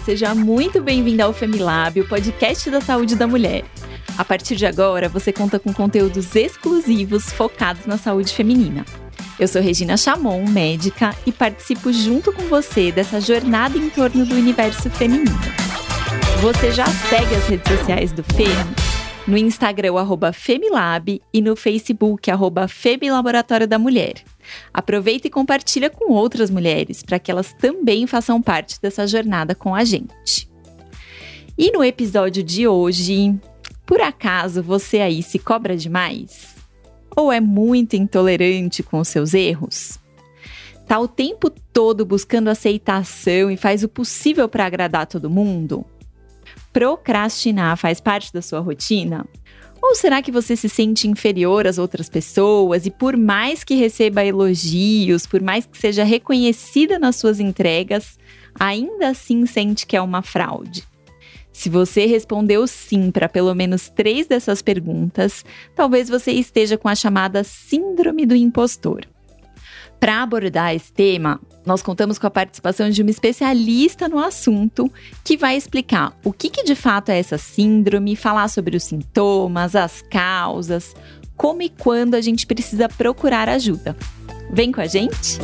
Seja 0.00 0.34
muito 0.34 0.80
bem-vinda 0.80 1.24
ao 1.24 1.32
Femilab, 1.32 2.00
o 2.00 2.08
podcast 2.08 2.70
da 2.70 2.80
saúde 2.80 3.14
da 3.14 3.26
mulher. 3.26 3.64
A 4.18 4.24
partir 4.24 4.56
de 4.56 4.66
agora, 4.66 5.08
você 5.08 5.32
conta 5.32 5.58
com 5.58 5.72
conteúdos 5.72 6.34
exclusivos 6.34 7.32
focados 7.32 7.86
na 7.86 7.96
saúde 7.96 8.32
feminina. 8.32 8.84
Eu 9.38 9.48
sou 9.48 9.60
Regina 9.60 9.96
Chamon, 9.96 10.44
médica, 10.48 11.14
e 11.26 11.32
participo 11.32 11.92
junto 11.92 12.32
com 12.32 12.42
você 12.42 12.90
dessa 12.92 13.20
jornada 13.20 13.76
em 13.76 13.90
torno 13.90 14.24
do 14.24 14.34
universo 14.34 14.90
feminino. 14.90 15.38
Você 16.40 16.70
já 16.72 16.86
segue 16.86 17.34
as 17.34 17.46
redes 17.46 17.78
sociais 17.78 18.12
do 18.12 18.22
FEM? 18.22 18.93
No 19.26 19.38
Instagram, 19.38 19.96
arroba 19.96 20.34
Femilab 20.34 21.20
e 21.32 21.40
no 21.40 21.56
Facebook, 21.56 22.30
arroba 22.30 22.68
Femilaboratório 22.68 23.66
da 23.66 23.78
Mulher. 23.78 24.22
Aproveita 24.72 25.26
e 25.26 25.30
compartilha 25.30 25.88
com 25.88 26.12
outras 26.12 26.50
mulheres 26.50 27.02
para 27.02 27.18
que 27.18 27.30
elas 27.30 27.54
também 27.54 28.06
façam 28.06 28.42
parte 28.42 28.78
dessa 28.82 29.06
jornada 29.06 29.54
com 29.54 29.74
a 29.74 29.82
gente. 29.82 30.46
E 31.56 31.72
no 31.72 31.82
episódio 31.82 32.42
de 32.42 32.68
hoje, 32.68 33.34
por 33.86 34.02
acaso 34.02 34.62
você 34.62 35.00
aí 35.00 35.22
se 35.22 35.38
cobra 35.38 35.74
demais? 35.74 36.54
Ou 37.16 37.32
é 37.32 37.40
muito 37.40 37.96
intolerante 37.96 38.82
com 38.82 38.98
os 38.98 39.08
seus 39.08 39.32
erros? 39.32 39.98
Tá 40.86 40.98
o 40.98 41.08
tempo 41.08 41.48
todo 41.48 42.04
buscando 42.04 42.48
aceitação 42.48 43.50
e 43.50 43.56
faz 43.56 43.82
o 43.82 43.88
possível 43.88 44.50
para 44.50 44.66
agradar 44.66 45.06
todo 45.06 45.30
mundo? 45.30 45.86
Procrastinar 46.74 47.76
faz 47.76 48.00
parte 48.00 48.32
da 48.32 48.42
sua 48.42 48.58
rotina? 48.58 49.24
Ou 49.80 49.94
será 49.94 50.20
que 50.20 50.32
você 50.32 50.56
se 50.56 50.68
sente 50.68 51.06
inferior 51.06 51.68
às 51.68 51.78
outras 51.78 52.08
pessoas 52.08 52.84
e, 52.84 52.90
por 52.90 53.16
mais 53.16 53.62
que 53.62 53.76
receba 53.76 54.24
elogios, 54.24 55.24
por 55.24 55.40
mais 55.40 55.66
que 55.66 55.78
seja 55.78 56.02
reconhecida 56.02 56.98
nas 56.98 57.14
suas 57.14 57.38
entregas, 57.38 58.18
ainda 58.58 59.10
assim 59.10 59.46
sente 59.46 59.86
que 59.86 59.96
é 59.96 60.00
uma 60.00 60.20
fraude? 60.20 60.82
Se 61.52 61.68
você 61.68 62.06
respondeu 62.06 62.66
sim 62.66 63.12
para 63.12 63.28
pelo 63.28 63.54
menos 63.54 63.88
três 63.88 64.26
dessas 64.26 64.60
perguntas, 64.60 65.44
talvez 65.76 66.08
você 66.08 66.32
esteja 66.32 66.76
com 66.76 66.88
a 66.88 66.96
chamada 66.96 67.44
Síndrome 67.44 68.26
do 68.26 68.34
Impostor. 68.34 69.06
Para 70.04 70.22
abordar 70.22 70.74
esse 70.74 70.92
tema, 70.92 71.40
nós 71.64 71.80
contamos 71.80 72.18
com 72.18 72.26
a 72.26 72.30
participação 72.30 72.90
de 72.90 73.00
uma 73.00 73.10
especialista 73.10 74.06
no 74.06 74.18
assunto 74.18 74.92
que 75.24 75.34
vai 75.34 75.56
explicar 75.56 76.14
o 76.22 76.30
que, 76.30 76.50
que 76.50 76.62
de 76.62 76.74
fato 76.74 77.08
é 77.08 77.18
essa 77.18 77.38
síndrome, 77.38 78.14
falar 78.14 78.48
sobre 78.48 78.76
os 78.76 78.84
sintomas, 78.84 79.74
as 79.74 80.02
causas, 80.02 80.94
como 81.38 81.62
e 81.62 81.70
quando 81.70 82.16
a 82.16 82.20
gente 82.20 82.46
precisa 82.46 82.86
procurar 82.86 83.48
ajuda. 83.48 83.96
Vem 84.50 84.70
com 84.70 84.82
a 84.82 84.86
gente? 84.86 85.38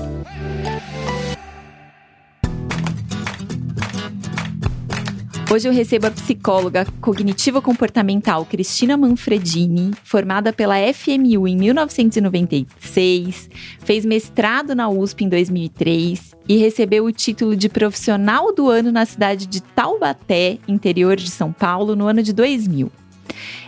Hoje 5.53 5.67
eu 5.67 5.73
recebo 5.73 6.07
a 6.07 6.13
psicóloga 6.13 6.87
cognitivo-comportamental 7.01 8.47
Cristina 8.47 8.97
Manfredini, 8.97 9.91
formada 10.05 10.53
pela 10.53 10.77
FMU 10.95 11.49
em 11.49 11.57
1996, 11.57 13.51
fez 13.81 14.05
mestrado 14.05 14.77
na 14.77 14.89
USP 14.89 15.25
em 15.25 15.29
2003 15.29 16.37
e 16.49 16.57
recebeu 16.57 17.05
o 17.05 17.11
título 17.11 17.57
de 17.57 17.69
profissional 17.69 18.55
do 18.55 18.71
ano 18.71 18.93
na 18.93 19.05
cidade 19.05 19.47
de 19.47 19.61
Taubaté, 19.61 20.59
interior 20.69 21.17
de 21.17 21.29
São 21.29 21.53
Paulo, 21.53 21.97
no 21.97 22.07
ano 22.07 22.23
de 22.23 22.33
2000. 22.33 22.89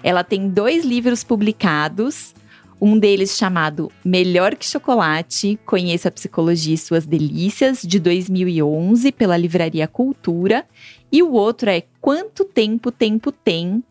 Ela 0.04 0.22
tem 0.22 0.48
dois 0.48 0.84
livros 0.84 1.24
publicados, 1.24 2.32
um 2.80 2.96
deles 2.96 3.36
chamado 3.36 3.90
Melhor 4.04 4.54
que 4.54 4.66
Chocolate, 4.66 5.58
Conheça 5.66 6.08
a 6.08 6.12
Psicologia 6.12 6.74
e 6.74 6.78
Suas 6.78 7.06
Delícias, 7.06 7.82
de 7.82 7.98
2011, 7.98 9.10
pela 9.10 9.36
Livraria 9.36 9.88
Cultura, 9.88 10.64
e 11.12 11.22
o 11.22 11.32
outro 11.32 11.68
é 11.68 11.82
Quanto 12.00 12.42
Tempo 12.42 12.90
Tempo 12.90 13.30
Tem, 13.30 13.84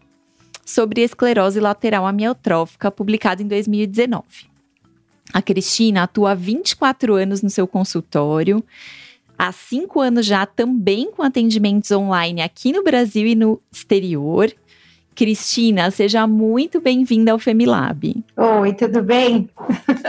sobre 0.66 1.02
esclerose 1.02 1.60
lateral 1.60 2.08
amiotrófica, 2.08 2.90
publicado 2.90 3.44
em 3.44 3.48
2019. 3.48 4.24
A 5.32 5.42
Cristina 5.42 6.04
atua 6.04 6.32
há 6.32 6.36
24 6.36 7.14
anos 7.14 7.44
no 7.44 7.50
seu 7.50 7.68
consultório, 7.68 8.64
há 9.38 9.52
cinco 9.52 10.02
anos 10.02 10.26
já 10.26 10.46
também 10.46 11.12
com 11.12 11.22
atendimentos 11.22 11.92
online 11.92 12.42
aqui 12.42 12.72
no 12.72 12.84
Brasil 12.84 13.28
e 13.28 13.36
no 13.36 13.62
exterior. 13.72 14.52
Cristina, 15.14 15.92
seja 15.92 16.26
muito 16.26 16.82
bem-vinda 16.82 17.32
ao 17.32 17.40
Femilab. 17.40 18.24
Oi, 18.36 18.74
tudo 18.74 19.04
bem? 19.04 19.50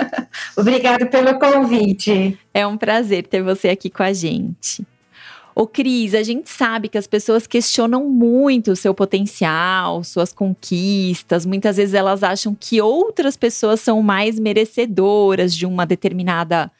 Obrigada 0.57 1.07
pelo 1.07 1.39
convite. 1.39 2.39
É 2.55 2.67
um 2.67 2.77
prazer 2.77 3.27
ter 3.27 3.43
você 3.43 3.69
aqui 3.69 3.91
com 3.91 4.03
a 4.03 4.13
gente. 4.13 4.87
Ô, 5.55 5.67
Cris, 5.67 6.15
a 6.15 6.23
gente 6.23 6.49
sabe 6.49 6.89
que 6.89 6.97
as 6.97 7.07
pessoas 7.07 7.47
questionam 7.47 8.09
muito 8.09 8.73
o 8.73 8.77
seu 8.77 8.95
potencial, 8.95 10.03
suas 10.03 10.33
conquistas. 10.33 11.45
Muitas 11.45 11.77
vezes 11.77 11.95
elas 11.95 12.23
acham 12.23 12.57
que 12.59 12.81
outras 12.81 13.37
pessoas 13.37 13.81
são 13.81 14.03
mais 14.03 14.39
merecedoras 14.39 15.55
de 15.55 15.67
uma 15.67 15.85
determinada 15.85 16.71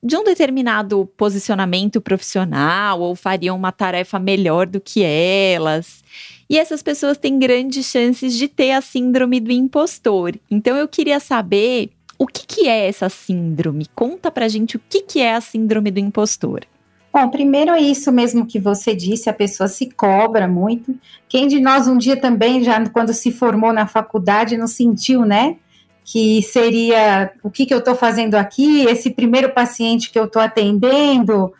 de 0.00 0.16
um 0.16 0.22
determinado 0.22 1.06
posicionamento 1.16 2.00
profissional 2.00 3.00
ou 3.00 3.16
fariam 3.16 3.56
uma 3.56 3.72
tarefa 3.72 4.16
melhor 4.16 4.64
do 4.64 4.80
que 4.80 5.02
elas. 5.02 6.04
E 6.48 6.56
essas 6.56 6.82
pessoas 6.82 7.18
têm 7.18 7.36
grandes 7.36 7.86
chances 7.86 8.36
de 8.36 8.46
ter 8.46 8.72
a 8.72 8.80
síndrome 8.80 9.40
do 9.40 9.50
impostor. 9.50 10.36
Então 10.48 10.76
eu 10.76 10.86
queria 10.86 11.18
saber 11.18 11.90
o 12.16 12.26
que, 12.26 12.46
que 12.46 12.68
é 12.68 12.86
essa 12.86 13.08
síndrome. 13.08 13.86
Conta 13.94 14.30
pra 14.30 14.48
gente 14.48 14.76
o 14.76 14.80
que, 14.88 15.02
que 15.02 15.20
é 15.20 15.34
a 15.34 15.40
síndrome 15.40 15.90
do 15.90 15.98
impostor. 15.98 16.64
Bom, 17.12 17.30
primeiro 17.30 17.70
é 17.70 17.80
isso 17.80 18.12
mesmo 18.12 18.46
que 18.46 18.58
você 18.58 18.94
disse, 18.94 19.30
a 19.30 19.32
pessoa 19.32 19.66
se 19.66 19.90
cobra 19.90 20.46
muito. 20.46 20.94
Quem 21.28 21.48
de 21.48 21.58
nós 21.58 21.88
um 21.88 21.96
dia 21.96 22.16
também, 22.16 22.62
já 22.62 22.86
quando 22.90 23.14
se 23.14 23.32
formou 23.32 23.72
na 23.72 23.86
faculdade, 23.86 24.58
não 24.58 24.66
sentiu, 24.66 25.24
né? 25.24 25.56
Que 26.04 26.42
seria 26.42 27.32
o 27.42 27.50
que, 27.50 27.64
que 27.64 27.72
eu 27.72 27.78
estou 27.78 27.94
fazendo 27.94 28.34
aqui, 28.34 28.84
esse 28.84 29.10
primeiro 29.10 29.52
paciente 29.52 30.10
que 30.10 30.18
eu 30.18 30.24
estou 30.24 30.40
atendendo, 30.40 31.52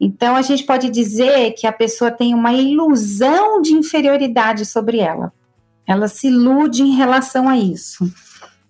Então, 0.00 0.34
a 0.34 0.42
gente 0.42 0.64
pode 0.64 0.90
dizer 0.90 1.52
que 1.52 1.68
a 1.68 1.72
pessoa 1.72 2.10
tem 2.10 2.34
uma 2.34 2.52
ilusão 2.52 3.62
de 3.62 3.74
inferioridade 3.74 4.66
sobre 4.66 4.98
ela. 4.98 5.32
Ela 5.86 6.08
se 6.08 6.28
ilude 6.28 6.82
em 6.82 6.94
relação 6.94 7.48
a 7.48 7.58
isso. 7.58 8.10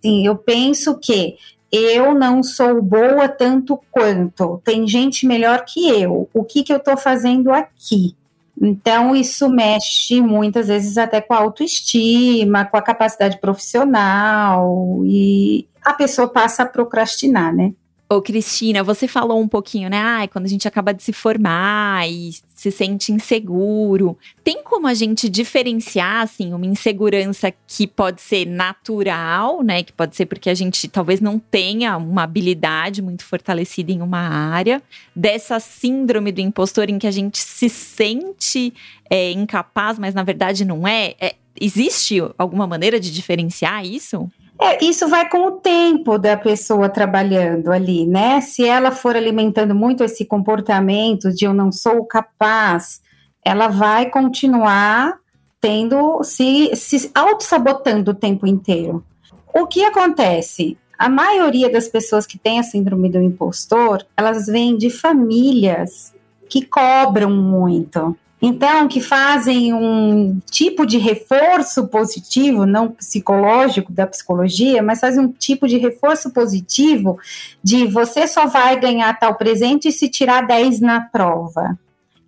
Sim, 0.03 0.27
eu 0.27 0.37
penso 0.37 0.99
que 0.99 1.37
eu 1.71 2.15
não 2.15 2.43
sou 2.43 2.83
boa 2.83 3.29
tanto 3.29 3.81
quanto, 3.91 4.61
tem 4.63 4.87
gente 4.87 5.27
melhor 5.27 5.65
que 5.65 5.89
eu. 5.89 6.29
O 6.35 6.45
que, 6.45 6.63
que 6.63 6.73
eu 6.73 6.77
estou 6.77 6.97
fazendo 6.97 7.51
aqui? 7.51 8.15
Então, 8.61 9.17
isso 9.17 9.49
mexe 9.49 10.21
muitas 10.21 10.69
vezes 10.69 10.99
até 10.99 11.21
com 11.21 11.33
a 11.33 11.39
autoestima, 11.39 12.67
com 12.67 12.77
a 12.77 12.83
capacidade 12.83 13.41
profissional, 13.41 15.03
e 15.05 15.67
a 15.83 15.95
pessoa 15.95 16.29
passa 16.29 16.63
a 16.63 16.67
procrastinar, 16.67 17.55
né? 17.55 17.73
Ô, 18.13 18.21
Cristina, 18.21 18.83
você 18.83 19.09
falou 19.09 19.41
um 19.41 19.49
pouquinho, 19.49 19.89
né? 19.89 19.97
Ai, 19.97 20.29
quando 20.29 20.45
a 20.45 20.49
gente 20.49 20.69
acaba 20.69 20.93
de 20.93 21.03
se 21.03 21.15
formar 21.15 22.07
e 22.07 22.31
se 22.55 22.71
sente 22.71 23.11
inseguro. 23.11 24.19
Tem 24.45 24.63
como 24.63 24.87
a 24.87 24.93
gente 24.93 25.31
diferenciar, 25.31 26.21
assim, 26.21 26.53
uma 26.53 26.67
insegurança 26.67 27.51
que 27.67 27.87
pode 27.87 28.21
ser 28.21 28.47
natural, 28.47 29.63
né? 29.63 29.83
Que 29.83 29.95
pode 29.95 30.15
ser 30.15 30.27
porque 30.27 30.51
a 30.51 30.55
gente 30.55 30.89
talvez 30.89 31.23
não 31.23 31.39
tenha 31.39 31.97
uma 31.97 32.25
habilidade 32.25 33.01
muito 33.01 33.25
fortalecida 33.25 33.91
em 33.93 34.03
uma 34.03 34.21
área, 34.21 34.83
dessa 35.17 35.59
síndrome 35.59 36.33
do 36.33 36.43
impostor 36.43 36.91
em 36.91 36.99
que 36.99 37.07
a 37.07 37.11
gente 37.11 37.39
se 37.39 37.71
sente 37.71 38.75
é, 39.09 39.31
incapaz, 39.31 39.99
mas 39.99 40.13
na 40.13 40.23
verdade 40.23 40.67
não 40.67 40.87
é? 40.87 41.15
é 41.19 41.35
existe 41.59 42.19
alguma 42.37 42.67
maneira 42.67 43.01
de 43.01 43.11
diferenciar 43.11 43.87
isso? 43.87 44.31
É, 44.65 44.85
isso 44.85 45.09
vai 45.09 45.29
com 45.29 45.45
o 45.45 45.51
tempo 45.51 46.17
da 46.17 46.37
pessoa 46.37 46.89
trabalhando 46.89 47.73
ali, 47.73 48.07
né? 48.07 48.41
Se 48.41 48.65
ela 48.65 48.93
for 48.93 49.17
alimentando 49.17 49.75
muito 49.75 50.05
esse 50.05 50.25
comportamento 50.25 51.35
de 51.35 51.45
eu 51.45 51.53
não 51.53 51.73
sou 51.73 52.05
capaz, 52.07 53.03
ela 53.45 53.67
vai 53.67 54.09
continuar 54.09 55.19
tendo, 55.61 56.23
se, 56.23 56.77
se 56.77 57.11
auto-sabotando 57.13 58.13
o 58.13 58.15
tempo 58.15 58.47
inteiro. 58.47 59.05
O 59.53 59.67
que 59.67 59.83
acontece? 59.83 60.79
A 60.97 61.09
maioria 61.09 61.69
das 61.69 61.89
pessoas 61.89 62.25
que 62.25 62.39
têm 62.39 62.61
a 62.61 62.63
síndrome 62.63 63.11
do 63.11 63.21
impostor, 63.21 64.07
elas 64.17 64.47
vêm 64.47 64.77
de 64.77 64.91
famílias 64.91 66.15
que 66.49 66.65
cobram 66.65 67.31
muito. 67.31 68.17
Então, 68.45 68.89
que 68.89 69.01
fazem 69.01 69.73
um 69.73 70.41
tipo 70.51 70.85
de 70.85 70.99
reforço 70.99 71.87
positivo, 71.87 72.67
não 72.67 72.91
psicológico 72.91 73.93
da 73.93 74.05
psicologia, 74.05 74.83
mas 74.83 74.99
fazem 74.99 75.25
um 75.25 75.31
tipo 75.31 75.69
de 75.69 75.79
reforço 75.79 76.29
positivo 76.33 77.21
de 77.63 77.87
você 77.87 78.27
só 78.27 78.47
vai 78.47 78.81
ganhar 78.81 79.17
tal 79.17 79.37
presente 79.37 79.93
se 79.93 80.09
tirar 80.09 80.45
10 80.45 80.81
na 80.81 81.03
prova. 81.03 81.79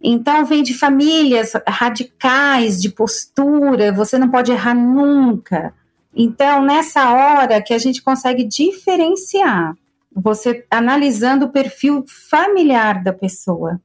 Então, 0.00 0.44
vem 0.44 0.62
de 0.62 0.72
famílias 0.72 1.52
radicais, 1.66 2.80
de 2.80 2.90
postura, 2.90 3.90
você 3.90 4.16
não 4.16 4.30
pode 4.30 4.52
errar 4.52 4.74
nunca. 4.74 5.74
Então, 6.14 6.62
nessa 6.62 7.10
hora 7.10 7.60
que 7.60 7.74
a 7.74 7.78
gente 7.78 8.00
consegue 8.00 8.44
diferenciar, 8.44 9.74
você 10.14 10.64
analisando 10.70 11.46
o 11.46 11.50
perfil 11.50 12.04
familiar 12.06 13.02
da 13.02 13.12
pessoa 13.12 13.80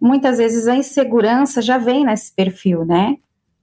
muitas 0.00 0.38
vezes 0.38 0.66
a 0.66 0.76
insegurança 0.76 1.60
já 1.62 1.78
vem 1.78 2.04
nesse 2.04 2.32
perfil, 2.34 2.84
né? 2.84 3.16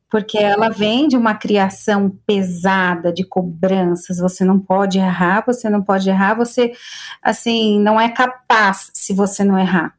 Porque 0.09 0.37
ela 0.37 0.69
vem 0.69 1.07
de 1.07 1.15
uma 1.15 1.33
criação 1.33 2.13
pesada 2.27 3.13
de 3.13 3.23
cobranças, 3.23 4.17
você 4.17 4.43
não 4.43 4.59
pode 4.59 4.99
errar, 4.99 5.43
você 5.45 5.69
não 5.69 5.81
pode 5.81 6.09
errar, 6.09 6.33
você 6.33 6.73
assim, 7.21 7.79
não 7.79 7.99
é 7.99 8.09
capaz 8.09 8.91
se 8.93 9.13
você 9.13 9.43
não 9.43 9.57
errar. 9.57 9.95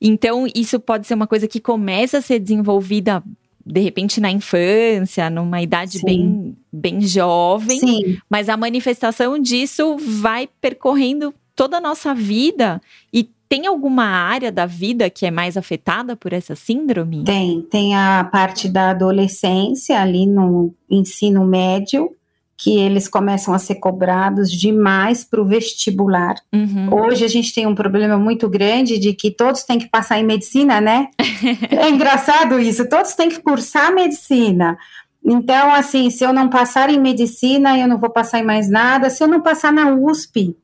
Então, 0.00 0.46
isso 0.54 0.78
pode 0.80 1.06
ser 1.06 1.14
uma 1.14 1.26
coisa 1.26 1.48
que 1.48 1.60
começa 1.60 2.18
a 2.18 2.22
ser 2.22 2.40
desenvolvida 2.40 3.22
de 3.64 3.80
repente 3.80 4.20
na 4.20 4.30
infância, 4.30 5.30
numa 5.30 5.62
idade 5.62 6.02
bem, 6.02 6.56
bem 6.72 7.00
jovem, 7.02 7.78
Sim. 7.78 8.18
mas 8.28 8.48
a 8.48 8.56
manifestação 8.56 9.38
disso 9.38 9.96
vai 9.98 10.48
percorrendo 10.60 11.32
toda 11.54 11.76
a 11.76 11.80
nossa 11.80 12.14
vida 12.14 12.80
e 13.12 13.30
tem 13.52 13.66
alguma 13.66 14.06
área 14.06 14.50
da 14.50 14.64
vida 14.64 15.10
que 15.10 15.26
é 15.26 15.30
mais 15.30 15.58
afetada 15.58 16.16
por 16.16 16.32
essa 16.32 16.56
síndrome? 16.56 17.22
Tem, 17.22 17.60
tem 17.60 17.94
a 17.94 18.24
parte 18.24 18.66
da 18.66 18.88
adolescência 18.88 20.00
ali 20.00 20.26
no 20.26 20.74
ensino 20.88 21.44
médio, 21.44 22.16
que 22.56 22.78
eles 22.78 23.08
começam 23.08 23.52
a 23.52 23.58
ser 23.58 23.74
cobrados 23.74 24.50
demais 24.50 25.22
para 25.22 25.38
o 25.38 25.44
vestibular. 25.44 26.36
Uhum. 26.50 26.94
Hoje 26.94 27.26
a 27.26 27.28
gente 27.28 27.52
tem 27.52 27.66
um 27.66 27.74
problema 27.74 28.16
muito 28.16 28.48
grande 28.48 28.98
de 28.98 29.12
que 29.12 29.30
todos 29.30 29.64
têm 29.64 29.78
que 29.78 29.90
passar 29.90 30.18
em 30.18 30.24
medicina, 30.24 30.80
né? 30.80 31.08
é 31.68 31.90
engraçado 31.90 32.58
isso, 32.58 32.88
todos 32.88 33.12
têm 33.12 33.28
que 33.28 33.42
cursar 33.42 33.94
medicina. 33.94 34.78
Então, 35.22 35.74
assim, 35.74 36.08
se 36.08 36.24
eu 36.24 36.32
não 36.32 36.48
passar 36.48 36.88
em 36.88 36.98
medicina, 36.98 37.78
eu 37.78 37.86
não 37.86 37.98
vou 37.98 38.08
passar 38.08 38.38
em 38.38 38.44
mais 38.44 38.70
nada. 38.70 39.10
Se 39.10 39.22
eu 39.22 39.28
não 39.28 39.42
passar 39.42 39.70
na 39.70 39.94
USP, 39.94 40.56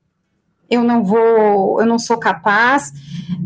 eu 0.70 0.82
não 0.82 1.02
vou, 1.02 1.80
eu 1.80 1.86
não 1.86 1.98
sou 1.98 2.18
capaz. 2.18 2.92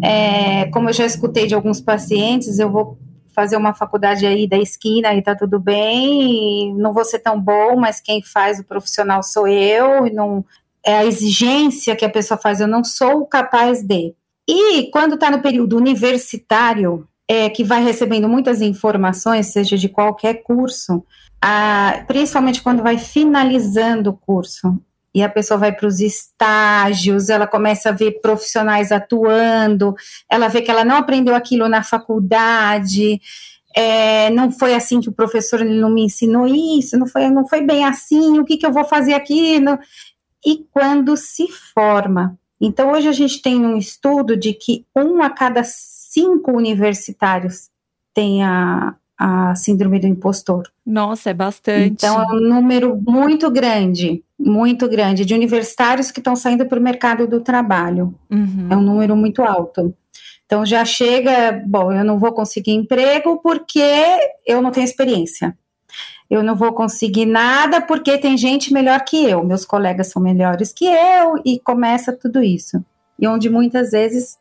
É, 0.03 0.67
como 0.67 0.89
eu 0.89 0.93
já 0.93 1.07
escutei 1.07 1.47
de 1.47 1.55
alguns 1.55 1.81
pacientes, 1.81 2.59
eu 2.59 2.71
vou 2.71 2.99
fazer 3.35 3.57
uma 3.57 3.73
faculdade 3.73 4.27
aí 4.27 4.47
da 4.47 4.59
esquina 4.59 5.15
e 5.15 5.23
tá 5.23 5.35
tudo 5.35 5.59
bem, 5.59 6.75
não 6.77 6.93
vou 6.93 7.05
ser 7.05 7.19
tão 7.19 7.41
bom, 7.41 7.77
mas 7.77 8.01
quem 8.01 8.23
faz 8.23 8.61
o 8.61 8.65
profissional 8.65 9.23
sou 9.23 9.49
eu, 9.49 10.07
e 10.07 10.13
não 10.13 10.45
é 10.85 10.99
a 10.99 11.05
exigência 11.07 11.97
que 11.97 12.05
a 12.05 12.11
pessoa 12.11 12.39
faz, 12.39 12.61
eu 12.61 12.69
não 12.69 12.85
sou 12.85 13.25
capaz 13.27 13.83
de. 13.83 14.15
E 14.49 14.91
quando 14.91 15.15
está 15.15 15.31
no 15.31 15.41
período 15.41 15.77
universitário, 15.77 17.07
é, 17.29 17.49
que 17.49 17.65
vai 17.65 17.83
recebendo 17.83 18.29
muitas 18.29 18.61
informações, 18.61 19.53
seja 19.53 19.77
de 19.77 19.89
qualquer 19.89 20.43
curso, 20.43 21.05
a, 21.41 22.05
principalmente 22.07 22.63
quando 22.63 22.83
vai 22.83 22.99
finalizando 22.99 24.11
o 24.11 24.17
curso, 24.17 24.79
e 25.15 25.23
a 25.23 25.29
pessoa 25.29 25.59
vai 25.59 25.73
para 25.73 25.87
os 25.87 26.01
estágios, 26.01 27.29
ela 27.29 27.47
começa 27.47 27.91
a 27.91 27.93
ver 27.93 28.21
profissionais 28.21 28.91
atuando, 28.91 29.95
ela 30.31 30.49
vê 30.49 30.63
que 30.63 30.71
ela 30.71 30.85
não 30.85 30.97
aprendeu 30.97 31.35
aquilo 31.35 31.69
na 31.69 31.83
faculdade, 31.83 33.21
é, 33.75 34.31
não 34.31 34.51
foi 34.51 34.75
assim 34.75 35.01
que 35.01 35.09
o 35.09 35.13
professor 35.13 35.61
ele 35.61 35.79
não 35.79 35.91
me 35.91 36.05
ensinou 36.05 36.47
isso, 36.47 36.99
não 36.99 37.07
foi, 37.07 37.29
não 37.29 37.47
foi 37.47 37.63
bem 37.63 37.85
assim, 37.85 38.39
o 38.39 38.45
que, 38.45 38.57
que 38.57 38.67
eu 38.67 38.73
vou 38.73 38.85
fazer 38.85 39.15
aqui? 39.15 39.61
Não, 39.61 39.79
e 40.45 40.67
quando 40.71 41.17
se 41.17 41.49
forma. 41.49 42.39
Então, 42.61 42.93
hoje 42.93 43.09
a 43.09 43.13
gente 43.13 43.43
tem 43.43 43.57
um 43.57 43.77
estudo 43.77 44.37
de 44.37 44.53
que 44.53 44.87
um 44.97 45.21
a 45.23 45.31
cada 45.31 45.63
cinco 45.65 46.53
universitários 46.53 47.71
tem 48.15 48.45
a, 48.45 48.95
a 49.19 49.55
síndrome 49.55 49.99
do 49.99 50.07
impostor. 50.07 50.69
Nossa, 50.85 51.31
é 51.31 51.35
bastante. 51.35 52.05
Então, 52.05 52.21
é 52.21 52.27
um 52.27 52.41
número 52.41 52.97
muito 52.97 53.51
grande, 53.51 54.23
muito 54.39 54.89
grande, 54.89 55.25
de 55.25 55.35
universitários 55.35 56.11
que 56.11 56.21
estão 56.21 56.35
saindo 56.35 56.67
para 56.67 56.79
o 56.79 56.83
mercado 56.83 57.27
do 57.27 57.41
trabalho. 57.41 58.15
Uhum. 58.31 58.69
É 58.71 58.77
um 58.77 58.83
número 58.83 59.17
muito 59.17 59.43
alto. 59.43 59.95
Então, 60.45 60.67
já 60.67 60.85
chega, 60.85 61.63
bom, 61.67 61.93
eu 61.93 62.05
não 62.05 62.19
vou 62.19 62.33
conseguir 62.33 62.73
emprego 62.73 63.41
porque 63.43 63.83
eu 64.47 64.61
não 64.61 64.71
tenho 64.71 64.85
experiência. 64.85 65.57
Eu 66.29 66.43
não 66.43 66.57
vou 66.57 66.73
conseguir 66.73 67.27
nada 67.27 67.81
porque 67.81 68.19
tem 68.19 68.37
gente 68.37 68.73
melhor 68.73 69.05
que 69.05 69.25
eu, 69.25 69.45
meus 69.45 69.65
colegas 69.65 70.09
são 70.09 70.21
melhores 70.21 70.73
que 70.73 70.87
eu, 70.87 71.41
e 71.45 71.61
começa 71.61 72.13
tudo 72.13 72.43
isso. 72.43 72.83
E 73.19 73.27
onde 73.27 73.49
muitas 73.49 73.91
vezes 73.91 74.39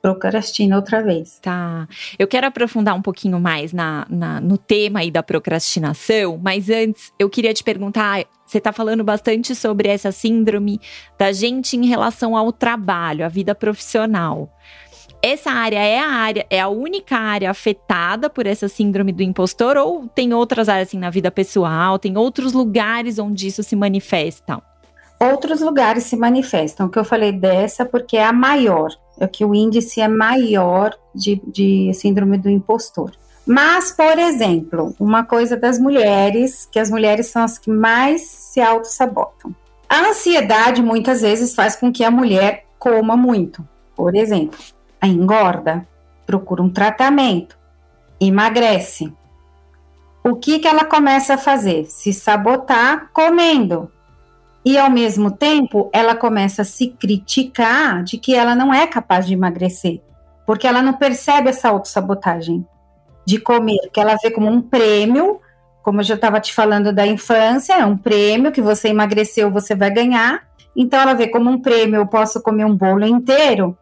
procrastina 0.00 0.76
outra 0.76 1.02
vez. 1.02 1.38
Tá. 1.40 1.88
Eu 2.18 2.26
quero 2.26 2.46
aprofundar 2.46 2.94
um 2.94 3.02
pouquinho 3.02 3.40
mais 3.40 3.72
na, 3.72 4.06
na, 4.08 4.40
no 4.40 4.56
tema 4.56 5.00
aí 5.00 5.10
da 5.10 5.22
procrastinação, 5.22 6.38
mas 6.42 6.70
antes 6.70 7.12
eu 7.18 7.28
queria 7.28 7.52
te 7.52 7.64
perguntar. 7.64 8.24
Você 8.46 8.58
está 8.58 8.72
falando 8.72 9.04
bastante 9.04 9.54
sobre 9.54 9.88
essa 9.88 10.10
síndrome 10.10 10.80
da 11.18 11.32
gente 11.32 11.76
em 11.76 11.86
relação 11.86 12.34
ao 12.34 12.50
trabalho, 12.50 13.24
a 13.24 13.28
vida 13.28 13.54
profissional. 13.54 14.50
Essa 15.20 15.50
área 15.50 15.80
é 15.80 15.98
a 15.98 16.08
área, 16.08 16.46
é 16.48 16.60
a 16.60 16.68
única 16.68 17.16
área 17.16 17.50
afetada 17.50 18.30
por 18.30 18.46
essa 18.46 18.68
síndrome 18.68 19.12
do 19.12 19.22
impostor, 19.22 19.76
ou 19.76 20.06
tem 20.06 20.32
outras 20.32 20.68
áreas 20.68 20.88
assim 20.88 20.98
na 20.98 21.10
vida 21.10 21.30
pessoal, 21.30 21.98
tem 21.98 22.16
outros 22.16 22.52
lugares 22.52 23.18
onde 23.18 23.48
isso 23.48 23.62
se 23.64 23.74
manifesta? 23.74 24.62
Outros 25.20 25.60
lugares 25.60 26.04
se 26.04 26.16
manifestam. 26.16 26.86
O 26.86 26.90
que 26.90 26.98
eu 26.98 27.04
falei 27.04 27.32
dessa 27.32 27.84
porque 27.84 28.16
é 28.16 28.24
a 28.24 28.32
maior, 28.32 28.90
é 29.20 29.26
que 29.26 29.44
o 29.44 29.54
índice 29.54 30.00
é 30.00 30.08
maior 30.08 30.94
de, 31.14 31.40
de 31.46 31.92
síndrome 31.94 32.38
do 32.38 32.48
impostor. 32.48 33.12
Mas, 33.46 33.90
por 33.90 34.18
exemplo, 34.18 34.94
uma 35.00 35.24
coisa 35.24 35.56
das 35.56 35.78
mulheres, 35.78 36.68
que 36.70 36.78
as 36.78 36.90
mulheres 36.90 37.28
são 37.28 37.42
as 37.42 37.56
que 37.56 37.70
mais 37.70 38.22
se 38.22 38.60
auto-sabotam. 38.60 39.54
A 39.88 40.10
ansiedade 40.10 40.82
muitas 40.82 41.22
vezes 41.22 41.54
faz 41.54 41.74
com 41.74 41.90
que 41.90 42.04
a 42.04 42.10
mulher 42.10 42.66
coma 42.78 43.16
muito. 43.16 43.66
Por 43.96 44.14
exemplo, 44.14 44.58
a 45.00 45.08
engorda, 45.08 45.86
procura 46.26 46.62
um 46.62 46.68
tratamento, 46.68 47.58
emagrece. 48.20 49.10
O 50.22 50.36
que, 50.36 50.58
que 50.58 50.68
ela 50.68 50.84
começa 50.84 51.34
a 51.34 51.38
fazer? 51.38 51.86
Se 51.86 52.12
sabotar 52.12 53.10
comendo. 53.14 53.90
E 54.68 54.76
ao 54.76 54.90
mesmo 54.90 55.30
tempo, 55.30 55.88
ela 55.94 56.14
começa 56.14 56.60
a 56.60 56.64
se 56.64 56.88
criticar 56.88 58.04
de 58.04 58.18
que 58.18 58.34
ela 58.34 58.54
não 58.54 58.74
é 58.74 58.86
capaz 58.86 59.26
de 59.26 59.32
emagrecer, 59.32 60.02
porque 60.46 60.66
ela 60.66 60.82
não 60.82 60.92
percebe 60.92 61.48
essa 61.48 61.70
autossabotagem 61.70 62.66
de 63.24 63.40
comer, 63.40 63.88
que 63.90 63.98
ela 63.98 64.18
vê 64.22 64.30
como 64.30 64.46
um 64.46 64.60
prêmio, 64.60 65.40
como 65.82 66.00
eu 66.00 66.04
já 66.04 66.16
estava 66.16 66.38
te 66.38 66.52
falando 66.52 66.92
da 66.92 67.06
infância, 67.06 67.72
é 67.72 67.86
um 67.86 67.96
prêmio 67.96 68.52
que 68.52 68.60
você 68.60 68.88
emagreceu, 68.88 69.50
você 69.50 69.74
vai 69.74 69.90
ganhar. 69.90 70.46
Então 70.76 71.00
ela 71.00 71.14
vê 71.14 71.28
como 71.28 71.48
um 71.48 71.62
prêmio, 71.62 71.96
eu 71.96 72.06
posso 72.06 72.42
comer 72.42 72.66
um 72.66 72.76
bolo 72.76 73.06
inteiro, 73.06 73.74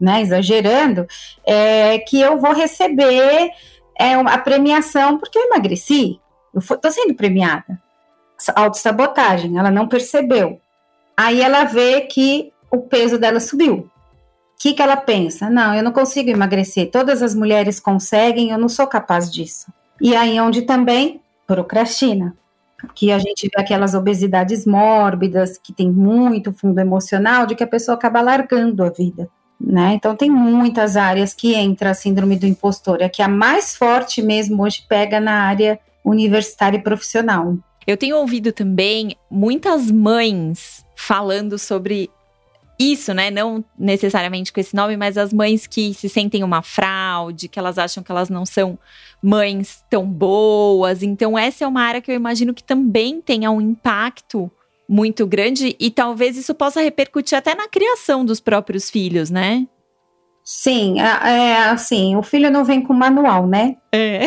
né, 0.00 0.22
exagerando, 0.22 1.04
é, 1.44 1.98
que 1.98 2.20
eu 2.20 2.38
vou 2.38 2.52
receber 2.52 3.50
é, 3.98 4.14
a 4.14 4.38
premiação 4.38 5.18
porque 5.18 5.36
eu 5.36 5.46
emagreci, 5.46 6.20
eu 6.54 6.60
estou 6.60 6.92
sendo 6.92 7.12
premiada 7.12 7.76
autossabotagem, 8.54 9.58
ela 9.58 9.70
não 9.70 9.88
percebeu. 9.88 10.60
Aí 11.16 11.40
ela 11.40 11.64
vê 11.64 12.02
que 12.02 12.52
o 12.70 12.78
peso 12.78 13.18
dela 13.18 13.40
subiu. 13.40 13.74
O 13.74 13.88
que, 14.58 14.72
que 14.72 14.82
ela 14.82 14.96
pensa? 14.96 15.50
Não, 15.50 15.74
eu 15.74 15.82
não 15.82 15.92
consigo 15.92 16.30
emagrecer. 16.30 16.90
Todas 16.90 17.22
as 17.22 17.34
mulheres 17.34 17.80
conseguem, 17.80 18.50
eu 18.50 18.58
não 18.58 18.68
sou 18.68 18.86
capaz 18.86 19.30
disso. 19.30 19.72
E 20.00 20.14
aí 20.16 20.40
onde 20.40 20.62
também 20.62 21.20
procrastina. 21.46 22.34
Que 22.94 23.12
a 23.12 23.18
gente 23.18 23.48
vê 23.54 23.62
aquelas 23.62 23.94
obesidades 23.94 24.66
mórbidas, 24.66 25.56
que 25.56 25.72
tem 25.72 25.90
muito 25.90 26.52
fundo 26.52 26.80
emocional, 26.80 27.46
de 27.46 27.54
que 27.54 27.62
a 27.62 27.66
pessoa 27.66 27.96
acaba 27.96 28.20
largando 28.20 28.82
a 28.82 28.90
vida. 28.90 29.28
Né? 29.60 29.94
Então 29.94 30.16
tem 30.16 30.28
muitas 30.28 30.96
áreas 30.96 31.32
que 31.32 31.54
entra 31.54 31.90
a 31.90 31.94
síndrome 31.94 32.36
do 32.36 32.46
impostor, 32.46 33.00
é 33.00 33.08
que 33.08 33.22
a 33.22 33.28
mais 33.28 33.76
forte 33.76 34.20
mesmo 34.20 34.64
hoje 34.64 34.84
pega 34.88 35.20
na 35.20 35.44
área 35.44 35.78
universitária 36.04 36.76
e 36.78 36.82
profissional. 36.82 37.56
Eu 37.86 37.96
tenho 37.96 38.16
ouvido 38.16 38.52
também 38.52 39.16
muitas 39.30 39.90
mães 39.90 40.84
falando 40.96 41.58
sobre 41.58 42.10
isso, 42.78 43.12
né? 43.14 43.30
Não 43.30 43.64
necessariamente 43.78 44.52
com 44.52 44.60
esse 44.60 44.74
nome, 44.74 44.96
mas 44.96 45.16
as 45.16 45.32
mães 45.32 45.66
que 45.66 45.94
se 45.94 46.08
sentem 46.08 46.42
uma 46.42 46.62
fraude, 46.62 47.48
que 47.48 47.58
elas 47.58 47.78
acham 47.78 48.02
que 48.02 48.10
elas 48.10 48.28
não 48.28 48.44
são 48.44 48.78
mães 49.22 49.84
tão 49.88 50.06
boas. 50.06 51.02
Então, 51.02 51.38
essa 51.38 51.64
é 51.64 51.66
uma 51.66 51.82
área 51.82 52.00
que 52.00 52.10
eu 52.10 52.14
imagino 52.14 52.54
que 52.54 52.64
também 52.64 53.20
tenha 53.20 53.50
um 53.50 53.60
impacto 53.60 54.50
muito 54.88 55.26
grande 55.26 55.76
e 55.78 55.90
talvez 55.90 56.36
isso 56.36 56.54
possa 56.54 56.80
repercutir 56.82 57.38
até 57.38 57.54
na 57.54 57.68
criação 57.68 58.24
dos 58.24 58.40
próprios 58.40 58.90
filhos, 58.90 59.30
né? 59.30 59.66
Sim, 60.44 61.00
é 61.00 61.68
assim, 61.68 62.16
o 62.16 62.22
filho 62.22 62.50
não 62.50 62.64
vem 62.64 62.82
com 62.82 62.92
manual, 62.92 63.46
né? 63.46 63.76
É. 63.92 64.22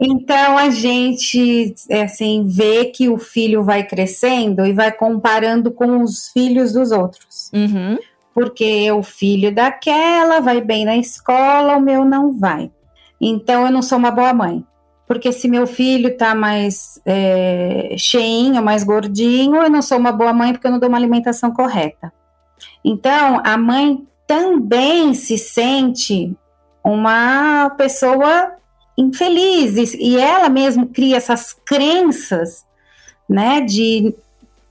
Então 0.00 0.56
a 0.58 0.70
gente 0.70 1.74
assim 1.90 2.46
vê 2.46 2.86
que 2.86 3.08
o 3.08 3.18
filho 3.18 3.62
vai 3.62 3.84
crescendo 3.84 4.64
e 4.64 4.72
vai 4.72 4.90
comparando 4.90 5.70
com 5.70 6.02
os 6.02 6.28
filhos 6.28 6.72
dos 6.72 6.90
outros. 6.90 7.50
Uhum. 7.52 7.98
Porque 8.34 8.90
o 8.90 9.02
filho 9.02 9.54
daquela 9.54 10.40
vai 10.40 10.60
bem 10.60 10.84
na 10.84 10.96
escola, 10.96 11.76
o 11.76 11.80
meu 11.80 12.04
não 12.04 12.32
vai. 12.32 12.70
Então 13.20 13.66
eu 13.66 13.70
não 13.70 13.82
sou 13.82 13.98
uma 13.98 14.10
boa 14.10 14.32
mãe. 14.32 14.64
Porque 15.06 15.30
se 15.30 15.46
meu 15.46 15.66
filho 15.66 16.16
tá 16.16 16.34
mais 16.34 17.00
é, 17.04 17.94
cheinho, 17.98 18.62
mais 18.62 18.82
gordinho, 18.82 19.56
eu 19.56 19.68
não 19.68 19.82
sou 19.82 19.98
uma 19.98 20.10
boa 20.10 20.32
mãe 20.32 20.52
porque 20.52 20.66
eu 20.66 20.70
não 20.70 20.78
dou 20.78 20.88
uma 20.88 20.96
alimentação 20.96 21.52
correta. 21.52 22.10
Então 22.82 23.42
a 23.44 23.56
mãe 23.58 24.06
também 24.26 25.12
se 25.12 25.36
sente 25.36 26.34
uma 26.82 27.70
pessoa 27.76 28.54
infeliz 28.96 29.94
e 29.94 30.16
ela 30.18 30.48
mesmo 30.48 30.86
cria 30.86 31.16
essas 31.16 31.52
crenças, 31.52 32.64
né, 33.28 33.60
de 33.60 34.14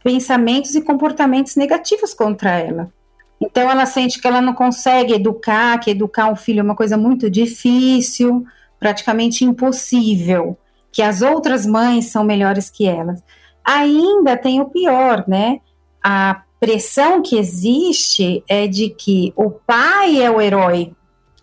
pensamentos 0.04 0.76
e 0.76 0.82
comportamentos 0.82 1.56
negativos 1.56 2.14
contra 2.14 2.52
ela. 2.52 2.92
Então 3.40 3.70
ela 3.70 3.86
sente 3.86 4.22
que 4.22 4.28
ela 4.28 4.42
não 4.42 4.54
consegue 4.54 5.14
educar, 5.14 5.80
que 5.80 5.90
educar 5.90 6.28
um 6.28 6.36
filho 6.36 6.60
é 6.60 6.64
uma 6.64 6.76
coisa 6.76 6.96
muito 6.96 7.30
difícil, 7.30 8.46
praticamente 8.80 9.44
impossível, 9.44 10.58
que 10.92 11.02
as 11.02 11.22
outras 11.22 11.66
mães 11.66 12.06
são 12.06 12.24
melhores 12.24 12.70
que 12.70 12.88
elas. 12.88 13.24
Ainda 13.64 14.38
tem 14.38 14.62
o 14.62 14.66
pior, 14.66 15.24
né? 15.28 15.60
A 16.04 16.44
pressão 16.60 17.22
que 17.22 17.38
existe 17.38 18.44
é 18.48 18.68
de 18.68 18.90
que 18.90 19.34
o 19.36 19.50
pai 19.50 20.22
é 20.22 20.30
o 20.30 20.40
herói 20.40 20.94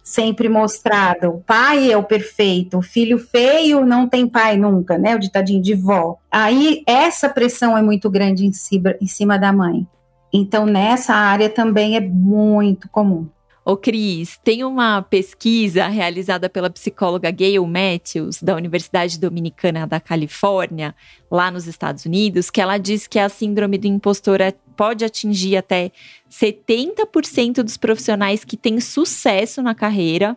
sempre 0.08 0.48
mostrado. 0.48 1.28
O 1.28 1.40
pai 1.40 1.92
é 1.92 1.96
o 1.96 2.02
perfeito, 2.02 2.78
o 2.78 2.82
filho 2.82 3.18
feio 3.18 3.84
não 3.84 4.08
tem 4.08 4.26
pai 4.26 4.56
nunca, 4.56 4.96
né? 4.96 5.14
O 5.14 5.18
ditadinho 5.18 5.62
de 5.62 5.74
vó. 5.74 6.16
Aí 6.30 6.82
essa 6.86 7.28
pressão 7.28 7.76
é 7.76 7.82
muito 7.82 8.10
grande 8.10 8.46
em 8.46 8.52
cima, 8.52 8.94
em 9.00 9.06
cima 9.06 9.38
da 9.38 9.52
mãe. 9.52 9.86
Então 10.32 10.66
nessa 10.66 11.14
área 11.14 11.48
também 11.48 11.96
é 11.96 12.00
muito 12.00 12.88
comum. 12.88 13.28
Ô 13.70 13.76
Cris, 13.76 14.40
tem 14.42 14.64
uma 14.64 15.02
pesquisa 15.02 15.88
realizada 15.88 16.48
pela 16.48 16.70
psicóloga 16.70 17.30
Gail 17.30 17.66
Matthews, 17.66 18.42
da 18.42 18.56
Universidade 18.56 19.20
Dominicana 19.20 19.86
da 19.86 20.00
Califórnia, 20.00 20.94
lá 21.30 21.50
nos 21.50 21.66
Estados 21.66 22.06
Unidos, 22.06 22.48
que 22.48 22.62
ela 22.62 22.78
diz 22.78 23.06
que 23.06 23.18
a 23.18 23.28
síndrome 23.28 23.76
do 23.76 23.86
impostor 23.86 24.40
é, 24.40 24.54
pode 24.74 25.04
atingir 25.04 25.58
até 25.58 25.92
70% 26.30 27.62
dos 27.62 27.76
profissionais 27.76 28.42
que 28.42 28.56
têm 28.56 28.80
sucesso 28.80 29.60
na 29.60 29.74
carreira 29.74 30.34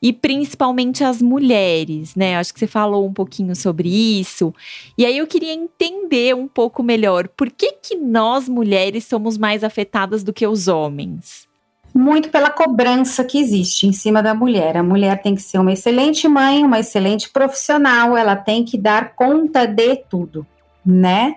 e 0.00 0.12
principalmente 0.12 1.02
as 1.02 1.20
mulheres, 1.20 2.14
né? 2.14 2.36
Acho 2.36 2.54
que 2.54 2.60
você 2.60 2.68
falou 2.68 3.04
um 3.04 3.12
pouquinho 3.12 3.56
sobre 3.56 3.88
isso. 3.88 4.54
E 4.96 5.04
aí 5.04 5.18
eu 5.18 5.26
queria 5.26 5.52
entender 5.52 6.36
um 6.36 6.46
pouco 6.46 6.84
melhor 6.84 7.26
por 7.26 7.50
que 7.50 7.72
que 7.72 7.96
nós 7.96 8.48
mulheres 8.48 9.06
somos 9.06 9.36
mais 9.36 9.64
afetadas 9.64 10.22
do 10.22 10.32
que 10.32 10.46
os 10.46 10.68
homens 10.68 11.49
muito 11.94 12.30
pela 12.30 12.50
cobrança 12.50 13.24
que 13.24 13.38
existe 13.38 13.86
em 13.86 13.92
cima 13.92 14.22
da 14.22 14.34
mulher. 14.34 14.76
A 14.76 14.82
mulher 14.82 15.20
tem 15.22 15.34
que 15.34 15.42
ser 15.42 15.58
uma 15.58 15.72
excelente 15.72 16.28
mãe, 16.28 16.64
uma 16.64 16.78
excelente 16.78 17.28
profissional, 17.28 18.16
ela 18.16 18.36
tem 18.36 18.64
que 18.64 18.78
dar 18.78 19.14
conta 19.14 19.66
de 19.66 19.96
tudo, 19.96 20.46
né? 20.84 21.34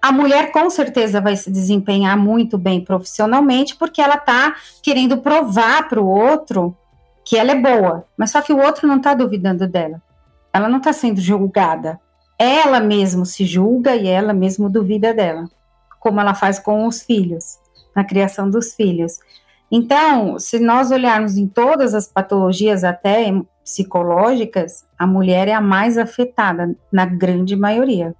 A 0.00 0.12
mulher 0.12 0.52
com 0.52 0.70
certeza 0.70 1.20
vai 1.20 1.36
se 1.36 1.50
desempenhar 1.50 2.16
muito 2.16 2.56
bem 2.56 2.80
profissionalmente 2.80 3.74
porque 3.74 4.00
ela 4.00 4.16
tá 4.16 4.54
querendo 4.82 5.18
provar 5.18 5.88
para 5.88 6.00
o 6.00 6.06
outro 6.06 6.76
que 7.24 7.36
ela 7.36 7.50
é 7.50 7.56
boa, 7.56 8.06
mas 8.16 8.30
só 8.30 8.40
que 8.40 8.52
o 8.52 8.58
outro 8.58 8.86
não 8.86 8.98
está 8.98 9.14
duvidando 9.14 9.66
dela. 9.66 10.00
Ela 10.52 10.68
não 10.68 10.78
está 10.78 10.92
sendo 10.92 11.20
julgada. 11.20 11.98
Ela 12.38 12.78
mesmo 12.78 13.26
se 13.26 13.44
julga 13.44 13.96
e 13.96 14.06
ela 14.06 14.32
mesmo 14.32 14.68
duvida 14.68 15.12
dela, 15.12 15.50
como 15.98 16.20
ela 16.20 16.34
faz 16.34 16.58
com 16.58 16.86
os 16.86 17.02
filhos, 17.02 17.58
na 17.94 18.04
criação 18.04 18.48
dos 18.48 18.74
filhos. 18.74 19.18
Então, 19.70 20.38
se 20.38 20.58
nós 20.58 20.90
olharmos 20.90 21.36
em 21.36 21.46
todas 21.46 21.94
as 21.94 22.06
patologias, 22.06 22.84
até 22.84 23.32
psicológicas, 23.64 24.84
a 24.96 25.06
mulher 25.06 25.48
é 25.48 25.52
a 25.52 25.60
mais 25.60 25.98
afetada, 25.98 26.74
na 26.92 27.04
grande 27.04 27.56
maioria. 27.56 28.14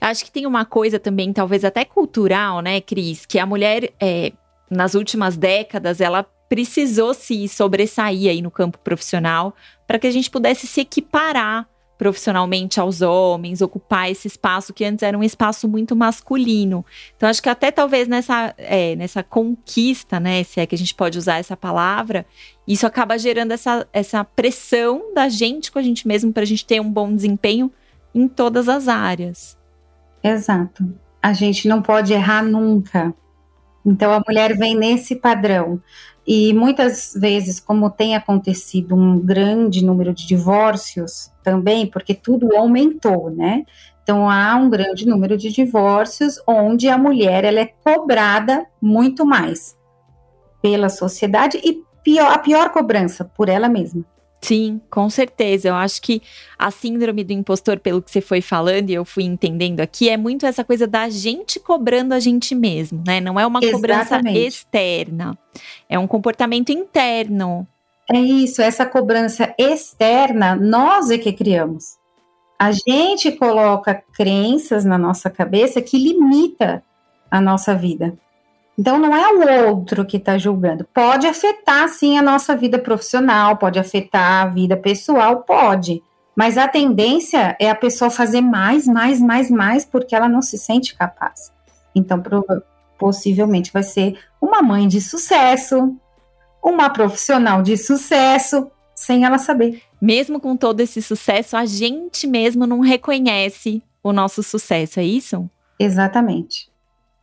Acho 0.00 0.24
que 0.24 0.30
tem 0.30 0.46
uma 0.46 0.64
coisa 0.64 0.98
também, 0.98 1.32
talvez 1.32 1.64
até 1.64 1.84
cultural, 1.84 2.60
né, 2.60 2.80
Cris? 2.80 3.24
Que 3.24 3.38
a 3.38 3.46
mulher, 3.46 3.92
é, 4.00 4.32
nas 4.70 4.94
últimas 4.94 5.36
décadas, 5.36 6.00
ela 6.00 6.26
precisou 6.48 7.14
se 7.14 7.48
sobressair 7.48 8.28
aí 8.28 8.42
no 8.42 8.50
campo 8.50 8.78
profissional 8.78 9.54
para 9.86 9.98
que 9.98 10.06
a 10.06 10.10
gente 10.10 10.30
pudesse 10.30 10.66
se 10.66 10.80
equiparar 10.80 11.66
profissionalmente 12.02 12.80
aos 12.80 13.00
homens, 13.00 13.62
ocupar 13.62 14.10
esse 14.10 14.26
espaço 14.26 14.74
que 14.74 14.84
antes 14.84 15.04
era 15.04 15.16
um 15.16 15.22
espaço 15.22 15.68
muito 15.68 15.94
masculino. 15.94 16.84
Então, 17.16 17.28
acho 17.28 17.40
que 17.40 17.48
até 17.48 17.70
talvez 17.70 18.08
nessa, 18.08 18.52
é, 18.58 18.96
nessa 18.96 19.22
conquista, 19.22 20.18
né, 20.18 20.42
se 20.42 20.58
é 20.58 20.66
que 20.66 20.74
a 20.74 20.78
gente 20.78 20.96
pode 20.96 21.16
usar 21.16 21.36
essa 21.36 21.56
palavra, 21.56 22.26
isso 22.66 22.84
acaba 22.84 23.16
gerando 23.16 23.52
essa, 23.52 23.86
essa 23.92 24.24
pressão 24.24 25.14
da 25.14 25.28
gente 25.28 25.70
com 25.70 25.78
a 25.78 25.82
gente 25.82 26.08
mesmo 26.08 26.32
para 26.32 26.42
a 26.42 26.46
gente 26.46 26.66
ter 26.66 26.80
um 26.80 26.90
bom 26.90 27.14
desempenho 27.14 27.70
em 28.12 28.26
todas 28.26 28.68
as 28.68 28.88
áreas. 28.88 29.56
Exato. 30.24 30.92
A 31.22 31.32
gente 31.32 31.68
não 31.68 31.80
pode 31.80 32.12
errar 32.12 32.42
nunca. 32.42 33.14
Então, 33.84 34.12
a 34.12 34.22
mulher 34.26 34.56
vem 34.56 34.76
nesse 34.76 35.16
padrão. 35.16 35.80
E 36.26 36.54
muitas 36.54 37.14
vezes, 37.14 37.58
como 37.58 37.90
tem 37.90 38.14
acontecido 38.14 38.94
um 38.94 39.18
grande 39.18 39.84
número 39.84 40.14
de 40.14 40.26
divórcios 40.26 41.32
também, 41.42 41.86
porque 41.86 42.14
tudo 42.14 42.56
aumentou, 42.56 43.28
né? 43.28 43.64
Então 44.02 44.28
há 44.28 44.56
um 44.56 44.68
grande 44.68 45.06
número 45.06 45.36
de 45.36 45.50
divórcios 45.50 46.40
onde 46.46 46.88
a 46.88 46.98
mulher 46.98 47.44
ela 47.44 47.60
é 47.60 47.66
cobrada 47.66 48.66
muito 48.80 49.24
mais 49.24 49.76
pela 50.60 50.88
sociedade 50.88 51.60
e 51.62 51.82
pior, 52.02 52.32
a 52.32 52.38
pior 52.38 52.70
cobrança 52.70 53.24
por 53.24 53.48
ela 53.48 53.68
mesma. 53.68 54.04
Sim, 54.42 54.80
com 54.90 55.08
certeza. 55.08 55.68
Eu 55.68 55.74
acho 55.76 56.02
que 56.02 56.20
a 56.58 56.68
síndrome 56.70 57.22
do 57.22 57.32
impostor, 57.32 57.78
pelo 57.78 58.02
que 58.02 58.10
você 58.10 58.20
foi 58.20 58.40
falando 58.40 58.90
e 58.90 58.94
eu 58.94 59.04
fui 59.04 59.22
entendendo 59.22 59.78
aqui, 59.78 60.08
é 60.08 60.16
muito 60.16 60.44
essa 60.44 60.64
coisa 60.64 60.84
da 60.84 61.08
gente 61.08 61.60
cobrando 61.60 62.12
a 62.12 62.18
gente 62.18 62.52
mesmo, 62.52 63.02
né? 63.06 63.20
Não 63.20 63.38
é 63.38 63.46
uma 63.46 63.60
Exatamente. 63.62 63.72
cobrança 63.72 64.20
externa, 64.36 65.38
é 65.88 65.96
um 65.96 66.08
comportamento 66.08 66.70
interno. 66.70 67.66
É 68.12 68.18
isso, 68.18 68.60
essa 68.60 68.84
cobrança 68.84 69.54
externa, 69.56 70.56
nós 70.56 71.08
é 71.08 71.18
que 71.18 71.32
criamos. 71.32 71.96
A 72.58 72.72
gente 72.72 73.30
coloca 73.32 74.02
crenças 74.12 74.84
na 74.84 74.98
nossa 74.98 75.30
cabeça 75.30 75.80
que 75.80 75.96
limita 75.96 76.82
a 77.30 77.40
nossa 77.40 77.76
vida. 77.76 78.18
Então 78.78 78.98
não 78.98 79.14
é 79.14 79.32
o 79.32 79.68
outro 79.68 80.04
que 80.04 80.16
está 80.16 80.38
julgando. 80.38 80.86
Pode 80.94 81.26
afetar 81.26 81.88
sim 81.88 82.16
a 82.16 82.22
nossa 82.22 82.56
vida 82.56 82.78
profissional, 82.78 83.56
pode 83.56 83.78
afetar 83.78 84.46
a 84.46 84.48
vida 84.48 84.76
pessoal, 84.76 85.42
pode. 85.42 86.02
Mas 86.34 86.56
a 86.56 86.66
tendência 86.66 87.54
é 87.60 87.68
a 87.68 87.74
pessoa 87.74 88.10
fazer 88.10 88.40
mais, 88.40 88.86
mais, 88.86 89.20
mais, 89.20 89.50
mais, 89.50 89.84
porque 89.84 90.14
ela 90.14 90.28
não 90.28 90.40
se 90.40 90.56
sente 90.56 90.94
capaz. 90.96 91.52
Então, 91.94 92.22
possivelmente 92.98 93.70
vai 93.70 93.82
ser 93.82 94.18
uma 94.40 94.62
mãe 94.62 94.88
de 94.88 95.00
sucesso, 95.00 95.94
uma 96.62 96.88
profissional 96.88 97.62
de 97.62 97.76
sucesso, 97.76 98.70
sem 98.94 99.26
ela 99.26 99.36
saber. 99.36 99.82
Mesmo 100.00 100.40
com 100.40 100.56
todo 100.56 100.80
esse 100.80 101.02
sucesso, 101.02 101.54
a 101.54 101.66
gente 101.66 102.26
mesmo 102.26 102.66
não 102.66 102.80
reconhece 102.80 103.82
o 104.02 104.12
nosso 104.12 104.42
sucesso, 104.42 104.98
é 104.98 105.04
isso? 105.04 105.48
Exatamente 105.78 106.71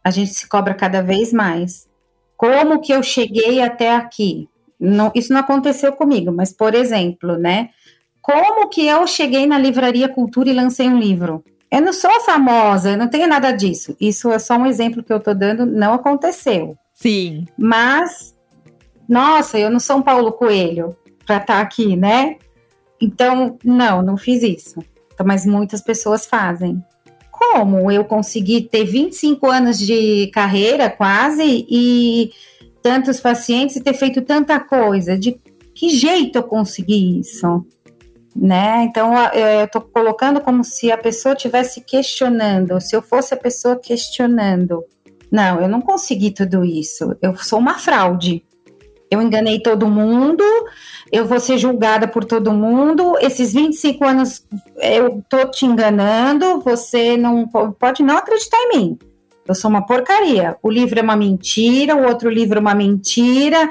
a 0.09 0.11
gente 0.11 0.33
se 0.33 0.47
cobra 0.47 0.73
cada 0.73 1.01
vez 1.01 1.31
mais. 1.31 1.87
Como 2.35 2.81
que 2.81 2.91
eu 2.91 3.01
cheguei 3.03 3.61
até 3.61 3.95
aqui? 3.95 4.49
Não, 4.79 5.11
isso 5.13 5.31
não 5.31 5.39
aconteceu 5.39 5.91
comigo, 5.93 6.31
mas, 6.31 6.51
por 6.51 6.73
exemplo, 6.73 7.37
né? 7.37 7.69
Como 8.21 8.69
que 8.69 8.85
eu 8.85 9.05
cheguei 9.07 9.45
na 9.45 9.57
Livraria 9.57 10.09
Cultura 10.09 10.49
e 10.49 10.53
lancei 10.53 10.87
um 10.87 10.99
livro? 10.99 11.43
Eu 11.71 11.81
não 11.81 11.93
sou 11.93 12.21
famosa, 12.21 12.91
eu 12.91 12.97
não 12.97 13.07
tenho 13.07 13.27
nada 13.27 13.51
disso. 13.51 13.95
Isso 13.99 14.31
é 14.31 14.39
só 14.39 14.55
um 14.55 14.65
exemplo 14.65 15.03
que 15.03 15.13
eu 15.13 15.17
estou 15.17 15.35
dando, 15.35 15.65
não 15.65 15.93
aconteceu. 15.93 16.77
Sim. 16.93 17.45
Mas, 17.57 18.35
nossa, 19.07 19.59
eu 19.59 19.69
não 19.69 19.79
sou 19.79 19.97
um 19.97 20.01
Paulo 20.01 20.31
Coelho 20.31 20.95
para 21.25 21.37
estar 21.37 21.55
tá 21.55 21.61
aqui, 21.61 21.95
né? 21.95 22.37
Então, 22.99 23.57
não, 23.63 24.01
não 24.01 24.17
fiz 24.17 24.41
isso. 24.43 24.79
Então, 25.13 25.25
mas 25.25 25.45
muitas 25.45 25.81
pessoas 25.81 26.25
fazem 26.25 26.83
como 27.39 27.89
eu 27.89 28.03
consegui 28.03 28.61
ter 28.61 28.83
25 28.83 29.47
anos 29.47 29.79
de 29.79 30.27
carreira 30.33 30.89
quase 30.89 31.65
e 31.69 32.31
tantos 32.81 33.19
pacientes 33.19 33.77
e 33.77 33.81
ter 33.81 33.93
feito 33.93 34.21
tanta 34.21 34.59
coisa? 34.59 35.17
De 35.17 35.39
que 35.73 35.89
jeito 35.89 36.37
eu 36.37 36.43
consegui 36.43 37.19
isso? 37.19 37.65
né? 38.35 38.83
Então 38.83 39.13
eu 39.33 39.65
estou 39.65 39.81
colocando 39.81 40.39
como 40.39 40.63
se 40.63 40.91
a 40.91 40.97
pessoa 40.97 41.33
estivesse 41.33 41.81
questionando, 41.81 42.79
se 42.79 42.95
eu 42.95 43.01
fosse 43.01 43.33
a 43.33 43.37
pessoa 43.37 43.75
questionando. 43.75 44.83
Não, 45.31 45.61
eu 45.61 45.67
não 45.67 45.81
consegui 45.81 46.31
tudo 46.31 46.63
isso. 46.63 47.15
Eu 47.21 47.35
sou 47.37 47.59
uma 47.59 47.77
fraude. 47.77 48.43
Eu 49.11 49.21
enganei 49.21 49.59
todo 49.59 49.87
mundo, 49.87 50.43
eu 51.11 51.25
vou 51.25 51.39
ser 51.39 51.57
julgada 51.57 52.07
por 52.07 52.23
todo 52.23 52.51
mundo. 52.51 53.17
Esses 53.19 53.53
25 53.53 54.05
anos 54.05 54.45
eu 54.77 55.23
tô 55.27 55.45
te 55.49 55.65
enganando, 55.65 56.61
você 56.61 57.17
não 57.17 57.47
pode 57.47 58.03
não 58.03 58.17
acreditar 58.17 58.57
em 58.57 58.77
mim. 58.77 58.99
Eu 59.47 59.55
sou 59.55 59.69
uma 59.69 59.85
porcaria. 59.85 60.55
O 60.61 60.69
livro 60.69 60.99
é 60.99 61.01
uma 61.01 61.15
mentira, 61.15 61.95
o 61.95 62.05
outro 62.05 62.29
livro 62.29 62.59
é 62.59 62.61
uma 62.61 62.75
mentira, 62.75 63.69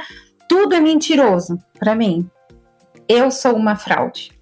tudo 0.49 0.75
é 0.75 0.80
mentiroso 0.80 1.59
para 1.78 1.95
mim. 1.95 2.28
Eu 3.09 3.30
sou 3.30 3.54
uma 3.54 3.76
fraude. 3.76 4.33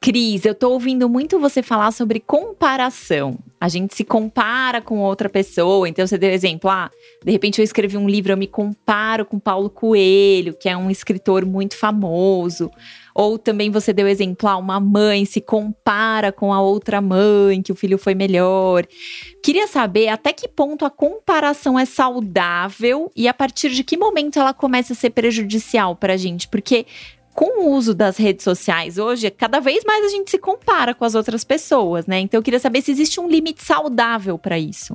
Cris, 0.00 0.44
eu 0.44 0.54
tô 0.54 0.70
ouvindo 0.70 1.08
muito 1.08 1.38
você 1.38 1.62
falar 1.62 1.92
sobre 1.92 2.20
comparação. 2.20 3.38
A 3.60 3.68
gente 3.68 3.94
se 3.94 4.04
compara 4.04 4.80
com 4.80 5.00
outra 5.00 5.28
pessoa. 5.28 5.86
Então, 5.86 6.06
você 6.06 6.16
deu 6.16 6.30
exemplo, 6.30 6.70
ah, 6.70 6.90
de 7.22 7.30
repente 7.30 7.60
eu 7.60 7.64
escrevi 7.64 7.96
um 7.98 8.08
livro, 8.08 8.32
eu 8.32 8.36
me 8.36 8.46
comparo 8.46 9.26
com 9.26 9.38
Paulo 9.38 9.68
Coelho, 9.68 10.56
que 10.58 10.66
é 10.66 10.74
um 10.74 10.90
escritor 10.90 11.44
muito 11.44 11.76
famoso. 11.76 12.70
Ou 13.14 13.38
também 13.38 13.70
você 13.70 13.92
deu 13.92 14.08
exemplo, 14.08 14.48
ah, 14.48 14.56
uma 14.56 14.80
mãe 14.80 15.26
se 15.26 15.42
compara 15.42 16.32
com 16.32 16.54
a 16.54 16.62
outra 16.62 17.02
mãe, 17.02 17.60
que 17.60 17.70
o 17.70 17.76
filho 17.76 17.98
foi 17.98 18.14
melhor. 18.14 18.86
Queria 19.42 19.66
saber 19.66 20.08
até 20.08 20.32
que 20.32 20.48
ponto 20.48 20.86
a 20.86 20.90
comparação 20.90 21.78
é 21.78 21.84
saudável 21.84 23.10
e 23.14 23.28
a 23.28 23.34
partir 23.34 23.70
de 23.70 23.84
que 23.84 23.96
momento 23.96 24.38
ela 24.38 24.54
começa 24.54 24.94
a 24.94 24.96
ser 24.96 25.10
prejudicial 25.10 25.94
pra 25.94 26.16
gente. 26.16 26.48
Porque 26.48 26.86
com 27.40 27.64
o 27.64 27.70
uso 27.70 27.94
das 27.94 28.18
redes 28.18 28.44
sociais 28.44 28.98
hoje, 28.98 29.30
cada 29.30 29.60
vez 29.60 29.82
mais 29.82 30.04
a 30.04 30.08
gente 30.08 30.30
se 30.30 30.36
compara 30.36 30.92
com 30.92 31.06
as 31.06 31.14
outras 31.14 31.42
pessoas, 31.42 32.06
né? 32.06 32.20
Então 32.20 32.36
eu 32.36 32.42
queria 32.42 32.60
saber 32.60 32.82
se 32.82 32.90
existe 32.90 33.18
um 33.18 33.26
limite 33.26 33.64
saudável 33.64 34.36
para 34.36 34.58
isso. 34.58 34.94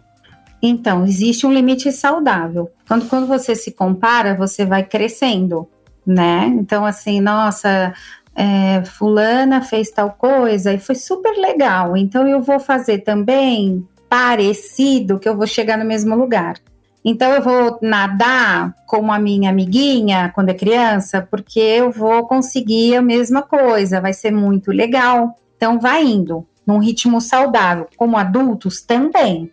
Então, 0.61 1.03
existe 1.05 1.47
um 1.47 1.51
limite 1.51 1.91
saudável. 1.91 2.71
Quando, 2.87 3.09
quando 3.09 3.25
você 3.25 3.55
se 3.55 3.71
compara, 3.71 4.35
você 4.35 4.63
vai 4.63 4.83
crescendo, 4.83 5.67
né? 6.05 6.45
Então, 6.59 6.85
assim, 6.85 7.19
nossa, 7.19 7.95
é, 8.35 8.83
fulana 8.85 9.63
fez 9.63 9.89
tal 9.89 10.11
coisa 10.11 10.71
e 10.71 10.77
foi 10.77 10.93
super 10.93 11.35
legal. 11.39 11.97
Então, 11.97 12.27
eu 12.27 12.43
vou 12.43 12.59
fazer 12.59 12.99
também 12.99 13.87
parecido 14.07 15.17
que 15.17 15.27
eu 15.27 15.35
vou 15.35 15.47
chegar 15.47 15.79
no 15.79 15.85
mesmo 15.85 16.15
lugar. 16.15 16.57
Então 17.07 17.31
eu 17.31 17.41
vou 17.43 17.77
nadar 17.83 18.73
como 18.87 19.11
a 19.11 19.19
minha 19.19 19.51
amiguinha 19.51 20.31
quando 20.33 20.49
é 20.49 20.55
criança, 20.55 21.21
porque 21.21 21.59
eu 21.59 21.91
vou 21.91 22.25
conseguir 22.25 22.95
a 22.95 23.01
mesma 23.01 23.43
coisa, 23.43 24.01
vai 24.01 24.11
ser 24.11 24.31
muito 24.31 24.71
legal. 24.71 25.35
Então 25.55 25.79
vai 25.79 26.03
indo 26.03 26.47
num 26.65 26.79
ritmo 26.79 27.21
saudável, 27.21 27.87
como 27.95 28.17
adultos 28.17 28.81
também. 28.81 29.51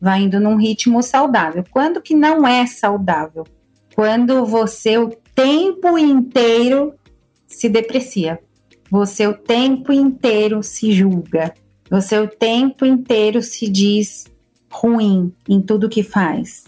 Vai 0.00 0.22
indo 0.22 0.40
num 0.40 0.56
ritmo 0.56 1.02
saudável. 1.02 1.62
Quando 1.70 2.00
que 2.00 2.14
não 2.14 2.46
é 2.46 2.66
saudável? 2.66 3.44
Quando 3.94 4.46
você 4.46 4.96
o 4.96 5.10
tempo 5.34 5.98
inteiro 5.98 6.94
se 7.46 7.68
deprecia. 7.68 8.40
Você 8.90 9.26
o 9.26 9.34
tempo 9.34 9.92
inteiro 9.92 10.62
se 10.62 10.90
julga. 10.90 11.52
Você 11.90 12.18
o 12.18 12.26
tempo 12.26 12.86
inteiro 12.86 13.42
se 13.42 13.68
diz 13.68 14.24
ruim 14.70 15.34
em 15.46 15.60
tudo 15.60 15.88
que 15.88 16.02
faz. 16.02 16.64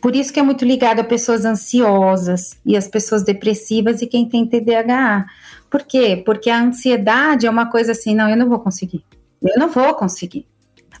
Por 0.00 0.16
isso 0.16 0.32
que 0.32 0.40
é 0.40 0.42
muito 0.42 0.64
ligado 0.64 1.00
a 1.00 1.04
pessoas 1.04 1.44
ansiosas 1.44 2.58
e 2.64 2.76
as 2.76 2.88
pessoas 2.88 3.22
depressivas 3.22 4.00
e 4.00 4.06
quem 4.06 4.28
tem 4.28 4.46
TDAH. 4.46 5.26
Por 5.70 5.82
quê? 5.82 6.22
Porque 6.24 6.48
a 6.48 6.60
ansiedade 6.60 7.46
é 7.46 7.50
uma 7.50 7.70
coisa 7.70 7.92
assim, 7.92 8.14
não, 8.14 8.28
eu 8.28 8.36
não 8.36 8.48
vou 8.48 8.58
conseguir. 8.58 9.04
Eu 9.42 9.58
não 9.58 9.68
vou 9.68 9.94
conseguir. 9.94 10.46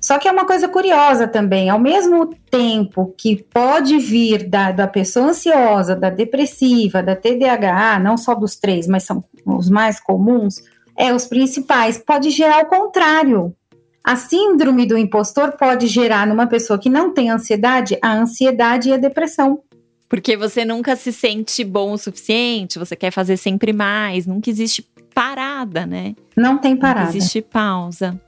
Só 0.00 0.18
que 0.18 0.26
é 0.26 0.32
uma 0.32 0.46
coisa 0.46 0.66
curiosa 0.66 1.28
também, 1.28 1.68
ao 1.68 1.78
mesmo 1.78 2.34
tempo 2.50 3.14
que 3.18 3.44
pode 3.52 3.98
vir 3.98 4.48
da, 4.48 4.72
da 4.72 4.86
pessoa 4.86 5.26
ansiosa, 5.26 5.94
da 5.94 6.08
depressiva, 6.08 7.02
da 7.02 7.14
TDAH, 7.14 7.98
não 7.98 8.16
só 8.16 8.34
dos 8.34 8.56
três, 8.56 8.86
mas 8.86 9.04
são 9.04 9.22
os 9.44 9.68
mais 9.68 10.00
comuns, 10.00 10.62
é 10.96 11.12
os 11.12 11.26
principais, 11.26 11.98
pode 11.98 12.30
gerar 12.30 12.64
o 12.64 12.68
contrário. 12.68 13.54
A 14.02 14.16
síndrome 14.16 14.86
do 14.86 14.96
impostor 14.96 15.52
pode 15.52 15.86
gerar 15.86 16.26
numa 16.26 16.46
pessoa 16.46 16.78
que 16.78 16.88
não 16.88 17.12
tem 17.12 17.30
ansiedade 17.30 17.98
a 18.02 18.12
ansiedade 18.14 18.88
e 18.88 18.92
a 18.92 18.96
depressão. 18.96 19.60
Porque 20.08 20.36
você 20.36 20.64
nunca 20.64 20.96
se 20.96 21.12
sente 21.12 21.62
bom 21.62 21.92
o 21.92 21.98
suficiente, 21.98 22.78
você 22.78 22.96
quer 22.96 23.12
fazer 23.12 23.36
sempre 23.36 23.72
mais, 23.72 24.26
nunca 24.26 24.50
existe 24.50 24.84
parada, 25.14 25.86
né? 25.86 26.16
Não 26.36 26.58
tem 26.58 26.76
parada. 26.76 27.10
Não 27.10 27.16
existe 27.16 27.40
pausa. 27.40 28.20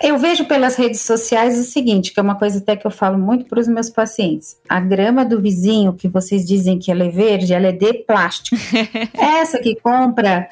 Eu 0.00 0.16
vejo 0.16 0.44
pelas 0.46 0.76
redes 0.76 1.00
sociais 1.00 1.58
o 1.58 1.64
seguinte, 1.64 2.12
que 2.12 2.20
é 2.20 2.22
uma 2.22 2.36
coisa 2.36 2.58
até 2.58 2.76
que 2.76 2.86
eu 2.86 2.90
falo 2.90 3.18
muito 3.18 3.44
para 3.46 3.60
os 3.60 3.68
meus 3.68 3.90
pacientes. 3.90 4.56
A 4.68 4.80
grama 4.80 5.24
do 5.24 5.40
vizinho, 5.40 5.92
que 5.92 6.08
vocês 6.08 6.44
dizem 6.44 6.78
que 6.78 6.90
ela 6.90 7.04
é 7.04 7.08
verde, 7.08 7.52
ela 7.52 7.66
é 7.66 7.72
de 7.72 7.92
plástico. 8.04 8.56
Essa 9.14 9.58
que 9.58 9.76
compra 9.76 10.48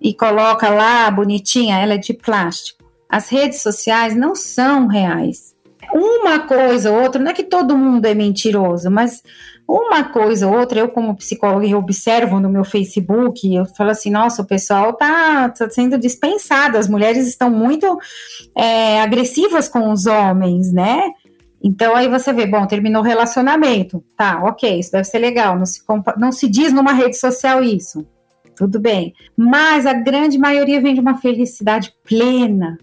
e 0.00 0.12
coloca 0.12 0.68
lá 0.68 1.10
bonitinha, 1.10 1.78
ela 1.78 1.94
é 1.94 1.98
de 1.98 2.12
plástico 2.12 2.77
as 3.08 3.28
redes 3.28 3.62
sociais 3.62 4.14
não 4.14 4.34
são 4.34 4.86
reais. 4.86 5.56
Uma 5.92 6.40
coisa 6.40 6.90
ou 6.90 7.02
outra, 7.02 7.22
não 7.22 7.30
é 7.30 7.34
que 7.34 7.44
todo 7.44 7.76
mundo 7.76 8.04
é 8.04 8.14
mentiroso, 8.14 8.90
mas 8.90 9.22
uma 9.68 10.04
coisa 10.04 10.48
ou 10.48 10.58
outra, 10.58 10.80
eu 10.80 10.88
como 10.88 11.14
psicóloga 11.14 11.66
eu 11.66 11.78
observo 11.78 12.40
no 12.40 12.48
meu 12.48 12.64
Facebook, 12.64 13.54
eu 13.54 13.66
falo 13.66 13.90
assim, 13.90 14.10
nossa, 14.10 14.40
o 14.40 14.46
pessoal 14.46 14.94
tá, 14.94 15.50
tá 15.50 15.68
sendo 15.68 15.98
dispensado, 15.98 16.78
as 16.78 16.88
mulheres 16.88 17.26
estão 17.26 17.50
muito 17.50 17.98
é, 18.56 19.00
agressivas 19.00 19.68
com 19.68 19.92
os 19.92 20.06
homens, 20.06 20.72
né? 20.72 21.10
Então 21.62 21.94
aí 21.94 22.08
você 22.08 22.32
vê, 22.32 22.46
bom, 22.46 22.66
terminou 22.66 23.02
o 23.02 23.04
relacionamento, 23.04 24.02
tá, 24.16 24.42
ok, 24.42 24.78
isso 24.78 24.92
deve 24.92 25.04
ser 25.04 25.18
legal, 25.18 25.58
não 25.58 25.66
se, 25.66 25.82
não 26.16 26.32
se 26.32 26.48
diz 26.48 26.72
numa 26.72 26.92
rede 26.92 27.18
social 27.18 27.62
isso, 27.62 28.06
tudo 28.56 28.80
bem, 28.80 29.12
mas 29.36 29.84
a 29.84 29.92
grande 29.92 30.38
maioria 30.38 30.80
vem 30.80 30.94
de 30.94 31.00
uma 31.00 31.18
felicidade 31.18 31.92
plena, 32.04 32.78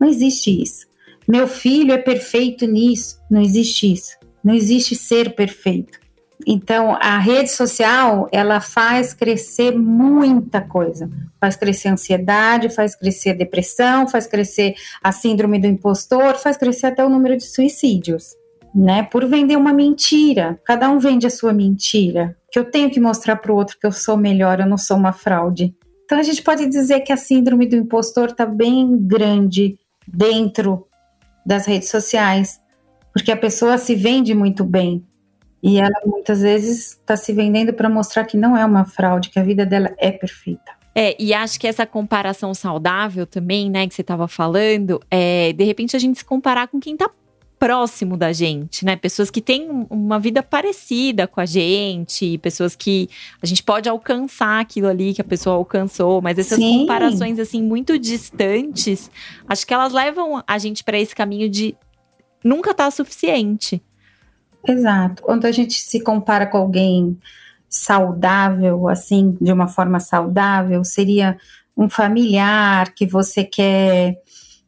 não 0.00 0.08
existe 0.08 0.62
isso. 0.62 0.86
Meu 1.28 1.46
filho 1.46 1.92
é 1.92 1.98
perfeito 1.98 2.66
nisso. 2.66 3.20
Não 3.30 3.40
existe 3.40 3.92
isso. 3.92 4.16
Não 4.42 4.54
existe 4.54 4.96
ser 4.96 5.34
perfeito. 5.34 6.00
Então, 6.46 6.96
a 7.00 7.18
rede 7.18 7.50
social, 7.50 8.26
ela 8.32 8.60
faz 8.60 9.12
crescer 9.12 9.76
muita 9.76 10.60
coisa. 10.60 11.10
Faz 11.38 11.54
crescer 11.54 11.88
a 11.88 11.92
ansiedade, 11.92 12.70
faz 12.70 12.96
crescer 12.96 13.30
a 13.30 13.34
depressão, 13.34 14.08
faz 14.08 14.26
crescer 14.26 14.74
a 15.02 15.12
síndrome 15.12 15.60
do 15.60 15.66
impostor, 15.66 16.36
faz 16.36 16.56
crescer 16.56 16.86
até 16.86 17.04
o 17.04 17.10
número 17.10 17.36
de 17.36 17.44
suicídios, 17.44 18.34
né? 18.74 19.02
Por 19.02 19.26
vender 19.26 19.56
uma 19.56 19.72
mentira. 19.72 20.58
Cada 20.64 20.88
um 20.88 20.98
vende 20.98 21.26
a 21.26 21.30
sua 21.30 21.52
mentira. 21.52 22.36
Que 22.50 22.58
eu 22.58 22.64
tenho 22.64 22.90
que 22.90 22.98
mostrar 22.98 23.36
para 23.36 23.52
o 23.52 23.56
outro 23.56 23.76
que 23.78 23.86
eu 23.86 23.92
sou 23.92 24.16
melhor, 24.16 24.60
eu 24.60 24.66
não 24.66 24.78
sou 24.78 24.96
uma 24.96 25.12
fraude. 25.12 25.74
Então, 26.04 26.18
a 26.18 26.22
gente 26.22 26.42
pode 26.42 26.66
dizer 26.66 27.00
que 27.00 27.12
a 27.12 27.16
síndrome 27.16 27.66
do 27.66 27.76
impostor 27.76 28.30
está 28.30 28.44
bem 28.44 28.98
grande 28.98 29.78
dentro 30.12 30.86
das 31.44 31.66
redes 31.66 31.88
sociais, 31.88 32.60
porque 33.12 33.32
a 33.32 33.36
pessoa 33.36 33.78
se 33.78 33.94
vende 33.94 34.34
muito 34.34 34.64
bem 34.64 35.04
e 35.62 35.78
ela 35.78 36.00
muitas 36.06 36.40
vezes 36.40 36.92
está 36.92 37.16
se 37.16 37.32
vendendo 37.32 37.72
para 37.72 37.88
mostrar 37.88 38.24
que 38.24 38.36
não 38.36 38.56
é 38.56 38.64
uma 38.64 38.84
fraude, 38.84 39.30
que 39.30 39.38
a 39.38 39.42
vida 39.42 39.66
dela 39.66 39.92
é 39.98 40.10
perfeita. 40.10 40.72
É, 40.94 41.14
e 41.22 41.32
acho 41.32 41.60
que 41.60 41.66
essa 41.66 41.86
comparação 41.86 42.52
saudável 42.52 43.26
também, 43.26 43.70
né, 43.70 43.86
que 43.86 43.94
você 43.94 44.00
estava 44.00 44.26
falando, 44.26 45.00
é 45.10 45.52
de 45.52 45.64
repente 45.64 45.94
a 45.94 45.98
gente 45.98 46.18
se 46.18 46.24
comparar 46.24 46.68
com 46.68 46.80
quem 46.80 46.94
está 46.94 47.08
próximo 47.60 48.16
da 48.16 48.32
gente, 48.32 48.86
né? 48.86 48.96
Pessoas 48.96 49.30
que 49.30 49.42
têm 49.42 49.86
uma 49.90 50.18
vida 50.18 50.42
parecida 50.42 51.26
com 51.26 51.42
a 51.42 51.44
gente, 51.44 52.38
pessoas 52.38 52.74
que 52.74 53.06
a 53.42 53.46
gente 53.46 53.62
pode 53.62 53.86
alcançar 53.86 54.60
aquilo 54.60 54.88
ali 54.88 55.12
que 55.12 55.20
a 55.20 55.24
pessoa 55.24 55.56
alcançou, 55.56 56.22
mas 56.22 56.38
essas 56.38 56.58
Sim. 56.58 56.80
comparações 56.80 57.38
assim 57.38 57.62
muito 57.62 57.98
distantes, 57.98 59.10
acho 59.46 59.66
que 59.66 59.74
elas 59.74 59.92
levam 59.92 60.42
a 60.46 60.56
gente 60.56 60.82
para 60.82 60.98
esse 60.98 61.14
caminho 61.14 61.50
de 61.50 61.76
nunca 62.42 62.72
tá 62.72 62.90
suficiente. 62.90 63.82
Exato. 64.66 65.22
Quando 65.22 65.44
a 65.44 65.52
gente 65.52 65.74
se 65.74 66.00
compara 66.00 66.46
com 66.46 66.56
alguém 66.56 67.18
saudável, 67.68 68.88
assim, 68.88 69.36
de 69.38 69.52
uma 69.52 69.68
forma 69.68 70.00
saudável, 70.00 70.82
seria 70.82 71.36
um 71.76 71.90
familiar 71.90 72.94
que 72.94 73.06
você 73.06 73.44
quer 73.44 74.16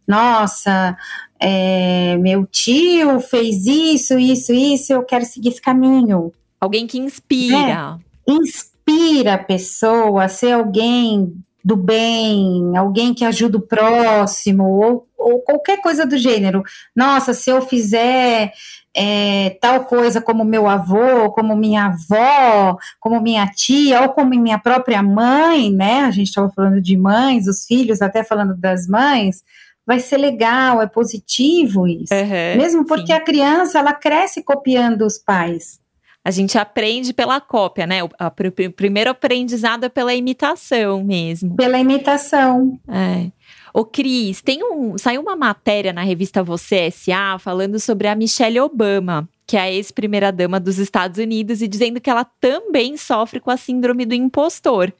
nossa, 0.06 0.96
é, 1.44 2.16
meu 2.18 2.46
tio 2.46 3.18
fez 3.18 3.66
isso, 3.66 4.16
isso, 4.16 4.52
isso, 4.52 4.92
eu 4.92 5.02
quero 5.02 5.24
seguir 5.24 5.48
esse 5.48 5.60
caminho. 5.60 6.32
Alguém 6.60 6.86
que 6.86 7.00
inspira. 7.00 8.00
É, 8.28 8.32
inspira 8.32 9.34
a 9.34 9.38
pessoa 9.38 10.22
a 10.22 10.28
ser 10.28 10.52
alguém 10.52 11.34
do 11.64 11.74
bem, 11.74 12.76
alguém 12.76 13.12
que 13.12 13.24
ajuda 13.24 13.58
o 13.58 13.62
próximo, 13.62 14.64
ou, 14.64 15.08
ou 15.18 15.40
qualquer 15.40 15.80
coisa 15.80 16.06
do 16.06 16.16
gênero. 16.16 16.62
Nossa, 16.94 17.34
se 17.34 17.50
eu 17.50 17.60
fizer 17.62 18.52
é, 18.94 19.56
tal 19.60 19.84
coisa 19.84 20.20
como 20.20 20.44
meu 20.44 20.68
avô, 20.68 21.28
como 21.32 21.56
minha 21.56 21.86
avó, 21.86 22.76
como 23.00 23.20
minha 23.20 23.48
tia, 23.48 24.02
ou 24.02 24.10
como 24.10 24.30
minha 24.30 24.60
própria 24.60 25.02
mãe, 25.02 25.72
né? 25.72 26.02
A 26.02 26.10
gente 26.12 26.28
estava 26.28 26.50
falando 26.50 26.80
de 26.80 26.96
mães, 26.96 27.48
os 27.48 27.64
filhos, 27.66 28.00
até 28.00 28.22
falando 28.22 28.56
das 28.56 28.86
mães, 28.86 29.42
vai 29.86 30.00
ser 30.00 30.16
legal, 30.16 30.80
é 30.80 30.86
positivo 30.86 31.86
isso. 31.86 32.14
Uhum, 32.14 32.56
Mesmo 32.56 32.86
porque 32.86 33.08
sim. 33.08 33.12
a 33.12 33.20
criança, 33.20 33.78
ela 33.78 33.92
cresce 33.92 34.42
copiando 34.42 35.02
os 35.02 35.18
pais. 35.18 35.80
A 36.24 36.30
gente 36.30 36.56
aprende 36.56 37.12
pela 37.12 37.40
cópia, 37.40 37.84
né? 37.84 38.04
O, 38.04 38.08
a, 38.16 38.28
o 38.28 38.72
primeiro 38.72 39.10
aprendizado 39.10 39.84
é 39.84 39.88
pela 39.88 40.14
imitação 40.14 41.02
mesmo. 41.02 41.56
Pela 41.56 41.78
imitação. 41.80 42.78
É. 42.88 43.32
Ô, 43.74 43.84
Cris, 43.84 44.40
tem 44.40 44.62
um, 44.62 44.96
saiu 44.96 45.20
uma 45.20 45.34
matéria 45.34 45.92
na 45.92 46.02
revista 46.02 46.42
Você 46.42 46.76
S.A. 46.76 47.38
falando 47.38 47.80
sobre 47.80 48.06
a 48.06 48.14
Michelle 48.14 48.60
Obama, 48.60 49.28
que 49.46 49.56
é 49.56 49.60
a 49.60 49.72
ex-primeira-dama 49.72 50.60
dos 50.60 50.78
Estados 50.78 51.18
Unidos, 51.18 51.60
e 51.60 51.66
dizendo 51.66 52.00
que 52.00 52.10
ela 52.10 52.24
também 52.24 52.96
sofre 52.96 53.40
com 53.40 53.50
a 53.50 53.56
síndrome 53.56 54.04
do 54.04 54.14
impostor. 54.14 54.92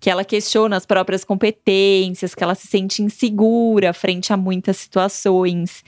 Que 0.00 0.10
ela 0.10 0.24
questiona 0.24 0.76
as 0.76 0.86
próprias 0.86 1.24
competências, 1.24 2.34
que 2.34 2.42
ela 2.42 2.54
se 2.54 2.66
sente 2.66 3.02
insegura 3.02 3.92
frente 3.92 4.32
a 4.32 4.36
muitas 4.36 4.78
situações. 4.78 5.84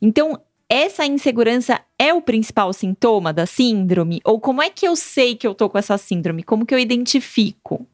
Então, 0.00 0.38
essa 0.68 1.04
insegurança 1.06 1.80
é 1.98 2.12
o 2.12 2.22
principal 2.22 2.72
sintoma 2.72 3.32
da 3.32 3.46
síndrome? 3.46 4.20
Ou 4.24 4.40
como 4.40 4.62
é 4.62 4.70
que 4.70 4.86
eu 4.86 4.94
sei 4.96 5.34
que 5.34 5.46
eu 5.46 5.54
tô 5.54 5.68
com 5.68 5.78
essa 5.78 5.96
síndrome? 5.98 6.42
Como 6.42 6.66
que 6.66 6.74
eu 6.74 6.78
identifico? 6.78 7.86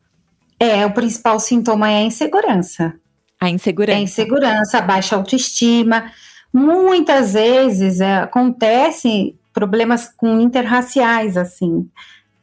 É, 0.58 0.84
o 0.84 0.92
principal 0.92 1.40
sintoma 1.40 1.90
é 1.90 1.98
a 1.98 2.02
insegurança. 2.02 2.94
A 3.40 3.48
insegurança. 3.48 3.96
É 3.96 4.00
a 4.00 4.02
insegurança, 4.02 4.78
a 4.78 4.82
baixa 4.82 5.16
autoestima. 5.16 6.12
Muitas 6.52 7.32
vezes 7.32 8.00
é, 8.00 8.18
acontecem 8.18 9.38
problemas 9.52 10.08
com 10.14 10.40
interraciais, 10.40 11.36
assim. 11.36 11.88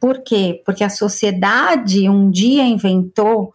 Por 0.00 0.22
quê? 0.22 0.62
Porque 0.64 0.84
a 0.84 0.90
sociedade 0.90 2.08
um 2.08 2.30
dia 2.30 2.64
inventou, 2.64 3.52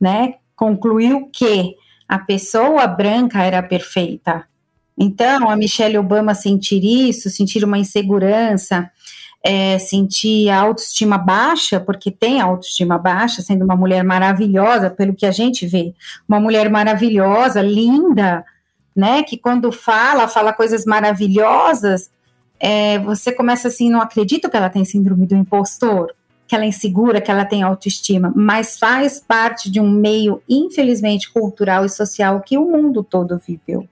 né, 0.00 0.34
concluiu 0.56 1.28
que 1.32 1.76
a 2.08 2.18
pessoa 2.18 2.86
branca 2.86 3.42
era 3.42 3.62
perfeita. 3.62 4.44
Então, 4.98 5.48
a 5.48 5.56
Michelle 5.56 5.98
Obama 5.98 6.34
sentir 6.34 6.84
isso, 6.84 7.30
sentir 7.30 7.64
uma 7.64 7.78
insegurança, 7.78 8.90
é, 9.42 9.78
sentir 9.78 10.48
a 10.50 10.60
autoestima 10.60 11.18
baixa, 11.18 11.80
porque 11.80 12.10
tem 12.10 12.40
autoestima 12.40 12.96
baixa, 12.96 13.42
sendo 13.42 13.64
uma 13.64 13.74
mulher 13.74 14.04
maravilhosa, 14.04 14.88
pelo 14.90 15.14
que 15.14 15.26
a 15.26 15.32
gente 15.32 15.66
vê, 15.66 15.94
uma 16.28 16.38
mulher 16.38 16.70
maravilhosa, 16.70 17.60
linda, 17.60 18.44
né, 18.94 19.22
que 19.22 19.36
quando 19.36 19.72
fala, 19.72 20.28
fala 20.28 20.52
coisas 20.52 20.84
maravilhosas, 20.84 22.10
é, 22.64 22.96
você 23.00 23.32
começa 23.32 23.66
assim, 23.66 23.90
não 23.90 24.00
acredito 24.00 24.48
que 24.48 24.56
ela 24.56 24.70
tem 24.70 24.84
síndrome 24.84 25.26
do 25.26 25.34
impostor, 25.34 26.14
que 26.46 26.54
ela 26.54 26.64
é 26.64 26.68
insegura, 26.68 27.20
que 27.20 27.28
ela 27.28 27.44
tem 27.44 27.64
autoestima, 27.64 28.32
mas 28.36 28.78
faz 28.78 29.18
parte 29.18 29.68
de 29.68 29.80
um 29.80 29.90
meio, 29.90 30.40
infelizmente, 30.48 31.32
cultural 31.32 31.84
e 31.84 31.88
social 31.88 32.40
que 32.40 32.56
o 32.56 32.70
mundo 32.70 33.02
todo 33.02 33.36
viveu. 33.36 33.88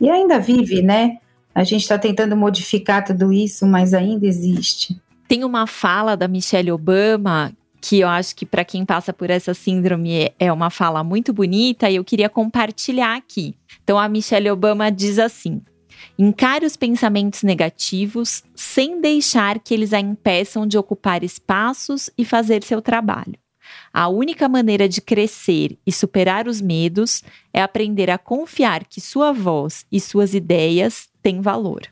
E 0.00 0.08
ainda 0.08 0.38
vive, 0.38 0.80
né? 0.80 1.18
A 1.54 1.64
gente 1.64 1.82
está 1.82 1.98
tentando 1.98 2.34
modificar 2.34 3.04
tudo 3.04 3.30
isso, 3.30 3.66
mas 3.66 3.92
ainda 3.92 4.26
existe. 4.26 4.98
Tem 5.28 5.44
uma 5.44 5.66
fala 5.66 6.16
da 6.16 6.26
Michelle 6.26 6.72
Obama 6.72 7.52
que 7.78 8.00
eu 8.00 8.08
acho 8.08 8.34
que 8.34 8.46
para 8.46 8.64
quem 8.64 8.86
passa 8.86 9.12
por 9.12 9.28
essa 9.28 9.52
síndrome 9.52 10.32
é 10.38 10.50
uma 10.50 10.70
fala 10.70 11.04
muito 11.04 11.34
bonita 11.34 11.90
e 11.90 11.96
eu 11.96 12.04
queria 12.04 12.30
compartilhar 12.30 13.14
aqui. 13.14 13.54
Então 13.82 13.98
a 13.98 14.08
Michelle 14.08 14.50
Obama 14.50 14.90
diz 14.90 15.18
assim: 15.18 15.60
Encare 16.18 16.64
os 16.64 16.76
pensamentos 16.76 17.42
negativos 17.42 18.44
sem 18.54 19.00
deixar 19.00 19.58
que 19.58 19.74
eles 19.74 19.92
a 19.92 19.98
impeçam 19.98 20.66
de 20.66 20.78
ocupar 20.78 21.24
espaços 21.24 22.08
e 22.16 22.24
fazer 22.24 22.62
seu 22.62 22.80
trabalho. 22.80 23.34
A 23.92 24.08
única 24.08 24.48
maneira 24.48 24.88
de 24.88 25.00
crescer 25.00 25.76
e 25.86 25.90
superar 25.90 26.46
os 26.46 26.60
medos 26.60 27.22
é 27.52 27.62
aprender 27.62 28.10
a 28.10 28.18
confiar 28.18 28.84
que 28.84 29.00
sua 29.00 29.32
voz 29.32 29.84
e 29.90 30.00
suas 30.00 30.34
ideias 30.34 31.08
têm 31.22 31.40
valor. 31.40 31.82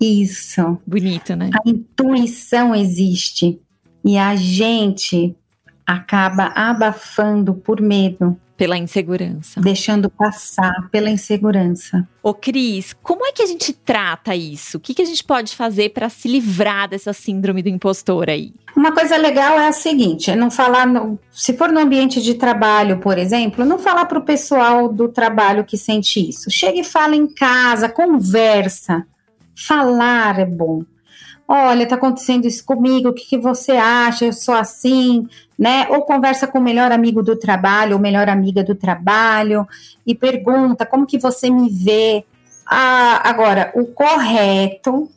Isso. 0.00 0.78
Bonito, 0.86 1.36
né? 1.36 1.50
A 1.54 1.68
intuição 1.68 2.74
existe 2.74 3.60
e 4.04 4.18
a 4.18 4.34
gente 4.34 5.36
acaba 5.86 6.52
abafando 6.54 7.54
por 7.54 7.80
medo. 7.80 8.38
Pela 8.56 8.78
insegurança. 8.78 9.60
Deixando 9.60 10.08
passar 10.08 10.88
pela 10.92 11.10
insegurança. 11.10 12.06
Ô, 12.22 12.32
Cris, 12.32 12.94
como 13.02 13.26
é 13.26 13.32
que 13.32 13.42
a 13.42 13.46
gente 13.46 13.72
trata 13.72 14.36
isso? 14.36 14.76
O 14.76 14.80
que, 14.80 14.94
que 14.94 15.02
a 15.02 15.04
gente 15.04 15.24
pode 15.24 15.56
fazer 15.56 15.90
para 15.90 16.08
se 16.08 16.28
livrar 16.28 16.88
dessa 16.88 17.12
síndrome 17.12 17.62
do 17.62 17.68
impostor 17.68 18.30
aí? 18.30 18.54
Uma 18.76 18.92
coisa 18.92 19.16
legal 19.16 19.58
é 19.58 19.66
a 19.66 19.72
seguinte: 19.72 20.30
é 20.30 20.36
não 20.36 20.52
falar, 20.52 20.86
no, 20.86 21.18
se 21.32 21.54
for 21.54 21.72
no 21.72 21.80
ambiente 21.80 22.22
de 22.22 22.34
trabalho, 22.34 22.98
por 22.98 23.18
exemplo, 23.18 23.64
não 23.64 23.76
falar 23.76 24.06
para 24.06 24.20
o 24.20 24.24
pessoal 24.24 24.88
do 24.88 25.08
trabalho 25.08 25.64
que 25.64 25.76
sente 25.76 26.20
isso. 26.28 26.48
Chega 26.48 26.78
e 26.78 26.84
fala 26.84 27.16
em 27.16 27.26
casa, 27.26 27.88
conversa. 27.88 29.04
Falar 29.56 30.38
é 30.38 30.46
bom 30.46 30.84
olha, 31.46 31.84
está 31.84 31.96
acontecendo 31.96 32.46
isso 32.46 32.64
comigo, 32.64 33.08
o 33.08 33.12
que, 33.12 33.24
que, 33.26 33.38
você 33.38 33.72
acha? 33.72 34.24
Eu 34.24 34.32
sou 34.32 34.54
assim, 34.54 35.28
né? 35.58 35.86
Ou 35.90 36.02
conversa 36.02 36.46
com 36.46 36.58
o 36.58 36.62
melhor 36.62 36.90
amigo 36.90 37.22
do 37.22 37.36
trabalho, 37.36 37.94
ou 37.94 38.02
melhor 38.02 38.28
amiga 38.28 38.64
do 38.64 38.74
trabalho, 38.74 39.66
e 40.06 40.14
pergunta 40.14 40.86
como 40.86 41.06
que 41.06 41.18
você 41.18 41.50
me 41.50 41.68
vê. 41.68 42.24
Ah, 42.66 43.20
agora, 43.28 43.72
o 43.74 43.86
correto 43.86 45.08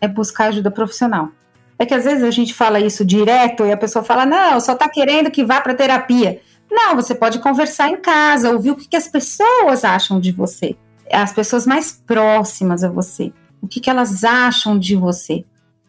é 0.00 0.06
buscar 0.06 0.48
ajuda 0.48 0.70
profissional. 0.70 1.30
É 1.78 1.86
que 1.86 1.94
às 1.94 2.04
vezes 2.04 2.22
a 2.22 2.30
gente 2.30 2.52
fala 2.52 2.78
isso 2.78 3.04
direto 3.04 3.64
e 3.64 3.72
a 3.72 3.76
pessoa 3.76 4.04
fala, 4.04 4.26
não, 4.26 4.60
só 4.60 4.74
está 4.74 4.86
querendo 4.86 5.30
que 5.30 5.44
vá 5.44 5.62
para 5.62 5.74
terapia. 5.74 6.40
Não, 6.70 6.94
você 6.94 7.14
pode 7.14 7.38
conversar 7.38 7.88
em 7.88 7.96
casa, 7.96 8.50
ouvir 8.50 8.70
o 8.70 8.76
que, 8.76 8.86
que 8.86 8.96
as 8.96 9.08
pessoas 9.08 9.82
acham 9.82 10.20
de 10.20 10.30
você. 10.30 10.76
As 11.10 11.32
pessoas 11.32 11.66
mais 11.66 11.90
próximas 11.90 12.84
a 12.84 12.88
você. 12.90 13.32
O 13.62 13.66
que, 13.66 13.80
que 13.80 13.88
elas 13.88 14.22
acham 14.24 14.78
de 14.78 14.94
você 14.94 15.44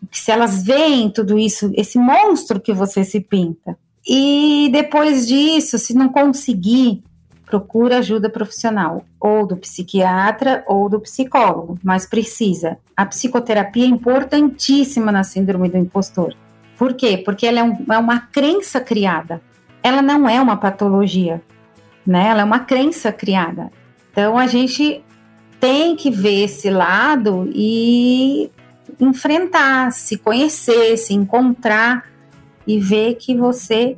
se 0.10 0.32
elas 0.32 0.64
veem 0.64 1.10
tudo 1.10 1.38
isso, 1.38 1.72
esse 1.76 1.98
monstro 1.98 2.60
que 2.60 2.74
você 2.74 3.04
se 3.04 3.20
pinta. 3.20 3.78
E 4.08 4.70
depois 4.72 5.28
disso, 5.28 5.78
se 5.78 5.94
não 5.94 6.10
conseguir, 6.10 7.04
procura 7.46 7.98
ajuda 7.98 8.30
profissional, 8.30 9.04
ou 9.20 9.46
do 9.46 9.58
psiquiatra 9.58 10.64
ou 10.66 10.90
do 10.90 11.00
psicólogo, 11.00 11.78
mas 11.84 12.06
precisa. 12.06 12.78
A 12.96 13.06
psicoterapia 13.06 13.84
é 13.84 13.90
importantíssima 13.90 15.12
na 15.12 15.24
síndrome 15.24 15.70
do 15.70 15.78
impostor. 15.78 16.34
Por 16.78 16.94
quê? 16.94 17.18
Porque 17.18 17.46
ela 17.46 17.60
é, 17.60 17.64
um, 17.64 17.86
é 17.92 17.98
uma 17.98 18.22
crença 18.22 18.80
criada. 18.80 19.42
Ela 19.84 20.02
não 20.02 20.28
é 20.28 20.42
uma 20.42 20.58
patologia, 20.58 21.42
né? 22.08 22.30
Ela 22.30 22.42
é 22.42 22.46
uma 22.46 22.60
crença 22.60 23.12
criada. 23.12 23.72
Então 24.12 24.38
a 24.38 24.48
gente 24.48 25.04
tem 25.60 25.96
que 25.96 26.10
ver 26.10 26.46
esse 26.46 26.70
lado 26.70 27.50
e 27.54 28.50
enfrentar, 29.02 29.92
se 29.92 30.18
conhecer, 30.18 30.96
se 30.96 31.14
encontrar 31.14 32.06
e 32.66 32.80
ver 32.80 33.16
que 33.16 33.36
você 33.36 33.98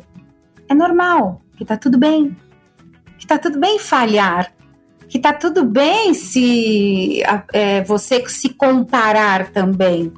é 0.70 0.74
normal, 0.74 1.42
que 1.58 1.66
tá 1.66 1.78
tudo 1.78 1.98
bem, 1.98 2.36
que 3.20 3.28
tá 3.28 3.38
tudo 3.38 3.60
bem 3.60 3.78
falhar, 3.78 4.52
que 5.10 5.20
tá 5.20 5.34
tudo 5.34 5.64
bem 5.66 6.14
se 6.14 7.22
é, 7.52 7.84
você 7.84 8.24
se 8.28 8.50
comparar 8.50 9.52
também 9.52 10.12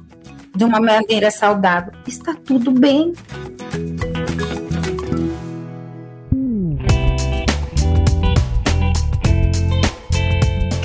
de 0.54 0.64
uma 0.64 0.80
maneira 0.80 1.30
saudável. 1.30 1.92
Está 2.06 2.34
tudo 2.34 2.70
bem. 2.70 3.12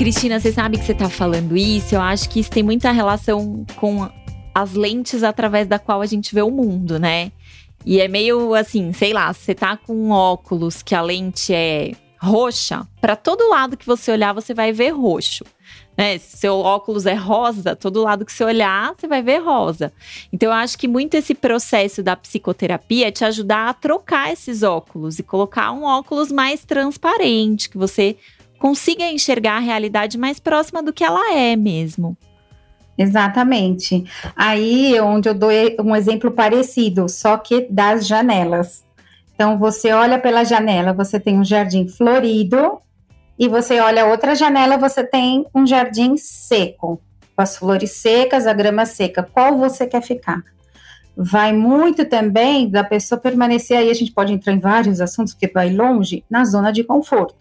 Cristina, 0.01 0.39
você 0.39 0.51
sabe 0.51 0.79
que 0.79 0.83
você 0.83 0.93
está 0.93 1.07
falando 1.07 1.55
isso. 1.55 1.93
Eu 1.93 2.01
acho 2.01 2.27
que 2.27 2.39
isso 2.39 2.49
tem 2.49 2.63
muita 2.63 2.91
relação 2.91 3.63
com 3.75 4.09
as 4.51 4.73
lentes 4.73 5.21
através 5.21 5.67
da 5.67 5.77
qual 5.77 6.01
a 6.01 6.07
gente 6.07 6.33
vê 6.33 6.41
o 6.41 6.49
mundo, 6.49 6.97
né? 6.97 7.31
E 7.85 8.01
é 8.01 8.07
meio 8.07 8.55
assim, 8.55 8.91
sei 8.93 9.13
lá, 9.13 9.31
você 9.31 9.53
tá 9.53 9.77
com 9.77 9.93
um 9.93 10.09
óculos 10.09 10.81
que 10.81 10.95
a 10.95 11.03
lente 11.03 11.53
é 11.53 11.91
roxa, 12.19 12.87
para 12.99 13.15
todo 13.15 13.47
lado 13.47 13.77
que 13.77 13.85
você 13.85 14.11
olhar, 14.11 14.33
você 14.33 14.55
vai 14.55 14.71
ver 14.71 14.89
roxo. 14.89 15.45
Né? 15.95 16.17
Se 16.17 16.37
seu 16.37 16.55
óculos 16.55 17.05
é 17.05 17.13
rosa, 17.13 17.75
todo 17.75 18.01
lado 18.01 18.25
que 18.25 18.33
você 18.33 18.43
olhar, 18.43 18.95
você 18.95 19.07
vai 19.07 19.21
ver 19.21 19.37
rosa. 19.37 19.93
Então, 20.33 20.49
eu 20.49 20.53
acho 20.53 20.79
que 20.79 20.87
muito 20.87 21.13
esse 21.13 21.35
processo 21.35 22.01
da 22.01 22.15
psicoterapia 22.15 23.09
é 23.09 23.11
te 23.11 23.23
ajudar 23.23 23.69
a 23.69 23.73
trocar 23.75 24.33
esses 24.33 24.63
óculos 24.63 25.19
e 25.19 25.23
colocar 25.23 25.71
um 25.71 25.83
óculos 25.83 26.31
mais 26.31 26.65
transparente, 26.65 27.69
que 27.69 27.77
você 27.77 28.17
consiga 28.61 29.03
enxergar 29.05 29.57
a 29.57 29.59
realidade 29.59 30.19
mais 30.19 30.39
próxima 30.39 30.83
do 30.83 30.93
que 30.93 31.03
ela 31.03 31.33
é 31.33 31.55
mesmo. 31.55 32.15
Exatamente. 32.95 34.05
Aí 34.35 35.01
onde 35.01 35.27
eu 35.27 35.33
dou 35.33 35.49
um 35.83 35.95
exemplo 35.95 36.29
parecido, 36.29 37.09
só 37.09 37.37
que 37.37 37.67
das 37.71 38.05
janelas. 38.05 38.85
Então 39.33 39.57
você 39.57 39.91
olha 39.91 40.19
pela 40.19 40.43
janela, 40.43 40.93
você 40.93 41.19
tem 41.19 41.39
um 41.39 41.43
jardim 41.43 41.87
florido, 41.87 42.77
e 43.39 43.47
você 43.47 43.79
olha 43.79 44.05
outra 44.05 44.35
janela, 44.35 44.77
você 44.77 45.03
tem 45.03 45.47
um 45.55 45.65
jardim 45.65 46.15
seco, 46.15 47.01
com 47.35 47.41
as 47.41 47.57
flores 47.57 47.93
secas, 47.93 48.45
a 48.45 48.53
grama 48.53 48.85
seca. 48.85 49.23
Qual 49.23 49.57
você 49.57 49.87
quer 49.87 50.03
ficar? 50.03 50.43
Vai 51.17 51.51
muito 51.51 52.05
também 52.05 52.69
da 52.69 52.83
pessoa 52.83 53.19
permanecer 53.19 53.79
aí, 53.79 53.89
a 53.89 53.95
gente 53.95 54.11
pode 54.11 54.31
entrar 54.31 54.53
em 54.53 54.59
vários 54.59 55.01
assuntos, 55.01 55.33
porque 55.33 55.51
vai 55.51 55.73
longe, 55.73 56.23
na 56.29 56.45
zona 56.45 56.71
de 56.71 56.83
conforto. 56.83 57.40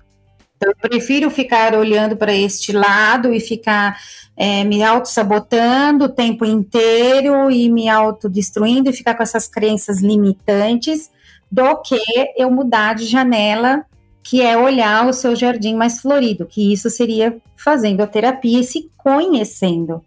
Então, 0.61 0.73
eu 0.73 0.91
prefiro 0.91 1.31
ficar 1.31 1.75
olhando 1.75 2.19
para 2.19 2.35
este 2.35 2.71
lado 2.71 3.33
e 3.33 3.41
ficar 3.41 3.99
é, 4.37 4.63
me 4.63 4.83
auto-sabotando 4.83 6.05
o 6.05 6.09
tempo 6.11 6.45
inteiro 6.45 7.51
e 7.51 7.71
me 7.71 7.89
autodestruindo 7.89 8.91
e 8.91 8.93
ficar 8.93 9.15
com 9.15 9.23
essas 9.23 9.49
crenças 9.49 10.03
limitantes 10.03 11.11
do 11.51 11.77
que 11.79 11.99
eu 12.37 12.51
mudar 12.51 12.95
de 12.95 13.07
janela, 13.07 13.87
que 14.23 14.43
é 14.43 14.55
olhar 14.55 15.09
o 15.09 15.15
seu 15.15 15.35
jardim 15.35 15.75
mais 15.75 15.99
florido, 15.99 16.45
que 16.45 16.71
isso 16.71 16.91
seria 16.91 17.39
fazendo 17.57 18.03
a 18.03 18.07
terapia 18.07 18.61
e 18.61 18.65
se 18.65 18.91
conhecendo. 18.99 20.05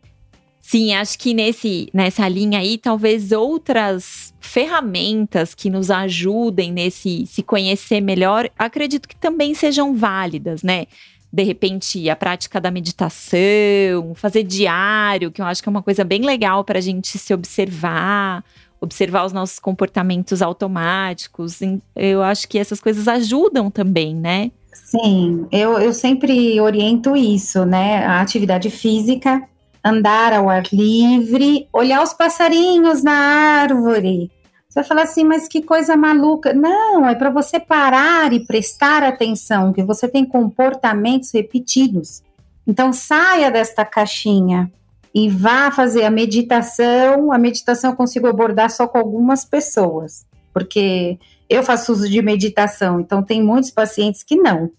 Sim, 0.66 0.94
acho 0.94 1.20
que 1.20 1.34
nesse, 1.34 1.90
nessa 1.94 2.26
linha 2.30 2.60
aí, 2.60 2.78
talvez 2.78 3.34
outras 3.34 4.34
ferramentas 4.40 5.54
que 5.54 5.70
nos 5.70 5.92
ajudem 5.92 6.72
nesse 6.72 7.28
se 7.28 7.44
conhecer 7.44 8.00
melhor, 8.00 8.50
acredito 8.58 9.08
que 9.10 9.16
também 9.16 9.54
sejam 9.54 9.94
válidas, 9.94 10.64
né? 10.64 10.86
De 11.32 11.44
repente, 11.44 12.10
a 12.10 12.16
prática 12.16 12.62
da 12.62 12.72
meditação, 12.72 14.16
fazer 14.16 14.44
diário, 14.44 15.32
que 15.32 15.42
eu 15.42 15.46
acho 15.46 15.62
que 15.62 15.68
é 15.68 15.72
uma 15.72 15.84
coisa 15.84 16.06
bem 16.06 16.22
legal 16.22 16.64
para 16.64 16.80
a 16.80 16.82
gente 16.82 17.18
se 17.18 17.34
observar, 17.34 18.42
observar 18.80 19.26
os 19.26 19.34
nossos 19.34 19.60
comportamentos 19.60 20.42
automáticos. 20.42 21.60
Eu 21.94 22.24
acho 22.24 22.48
que 22.48 22.58
essas 22.58 22.80
coisas 22.80 23.10
ajudam 23.10 23.70
também, 23.70 24.16
né? 24.16 24.50
Sim, 24.72 25.46
eu, 25.52 25.78
eu 25.78 25.94
sempre 25.94 26.60
oriento 26.62 27.18
isso, 27.18 27.66
né? 27.66 28.06
A 28.06 28.22
atividade 28.22 28.70
física 28.70 29.42
andar 29.84 30.34
ao 30.34 30.50
ar 30.50 30.64
livre, 30.72 31.68
olhar 31.74 32.02
os 32.02 32.14
passarinhos 32.14 33.04
na 33.04 33.14
árvore. 33.14 34.32
Você 34.70 34.80
vai 34.80 34.84
falar 34.84 35.02
assim, 35.04 35.24
mas 35.24 35.48
que 35.48 35.62
coisa 35.62 35.96
maluca. 35.96 36.54
Não, 36.54 37.08
é 37.08 37.14
para 37.14 37.30
você 37.30 37.60
parar 37.60 38.34
e 38.34 38.46
prestar 38.46 39.04
atenção, 39.04 39.72
que 39.72 39.84
você 39.84 40.08
tem 40.08 40.26
comportamentos 40.26 41.32
repetidos. 41.32 42.24
Então 42.66 42.92
saia 42.94 43.52
desta 43.52 43.86
caixinha 43.86 44.72
e 45.14 45.30
vá 45.30 45.70
fazer 45.70 46.06
a 46.06 46.10
meditação. 46.10 47.32
A 47.32 47.38
meditação 47.38 47.92
eu 47.92 47.96
consigo 47.96 48.26
abordar 48.26 48.72
só 48.72 48.88
com 48.88 48.98
algumas 48.98 49.46
pessoas, 49.46 50.26
porque 50.52 51.20
eu 51.48 51.62
faço 51.62 51.92
uso 51.92 52.10
de 52.10 52.22
meditação, 52.22 53.00
então 53.00 53.22
tem 53.22 53.44
muitos 53.44 53.70
pacientes 53.70 54.24
que 54.24 54.36
não. 54.36 54.72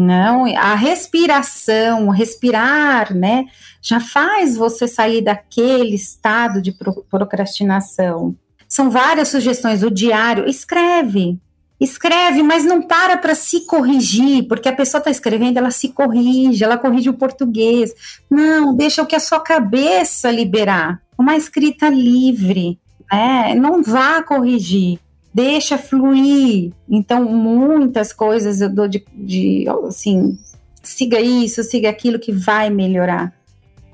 Não, 0.00 0.46
a 0.56 0.76
respiração, 0.76 2.08
respirar, 2.10 3.12
né, 3.12 3.46
já 3.82 3.98
faz 3.98 4.56
você 4.56 4.86
sair 4.86 5.22
daquele 5.22 5.96
estado 5.96 6.62
de 6.62 6.72
procrastinação. 7.10 8.36
São 8.68 8.90
várias 8.90 9.26
sugestões. 9.26 9.82
O 9.82 9.90
diário, 9.90 10.48
escreve, 10.48 11.40
escreve, 11.80 12.44
mas 12.44 12.64
não 12.64 12.80
para 12.80 13.16
para 13.16 13.34
se 13.34 13.66
corrigir, 13.66 14.46
porque 14.46 14.68
a 14.68 14.72
pessoa 14.72 15.00
está 15.00 15.10
escrevendo, 15.10 15.56
ela 15.56 15.72
se 15.72 15.88
corrige, 15.88 16.62
ela 16.62 16.78
corrige 16.78 17.10
o 17.10 17.14
português. 17.14 17.92
Não, 18.30 18.76
deixa 18.76 19.02
o 19.02 19.06
que 19.06 19.16
a 19.16 19.20
sua 19.20 19.40
cabeça 19.40 20.30
liberar. 20.30 21.02
Uma 21.18 21.36
escrita 21.36 21.88
livre, 21.88 22.78
né? 23.10 23.52
Não 23.56 23.82
vá 23.82 24.22
corrigir 24.22 25.00
deixa 25.32 25.78
fluir. 25.78 26.72
Então, 26.88 27.24
muitas 27.24 28.12
coisas 28.12 28.60
eu 28.60 28.68
dou 28.68 28.88
de, 28.88 29.04
de 29.12 29.66
assim, 29.86 30.38
siga 30.82 31.20
isso, 31.20 31.62
siga 31.62 31.88
aquilo 31.88 32.18
que 32.18 32.32
vai 32.32 32.70
melhorar. 32.70 33.32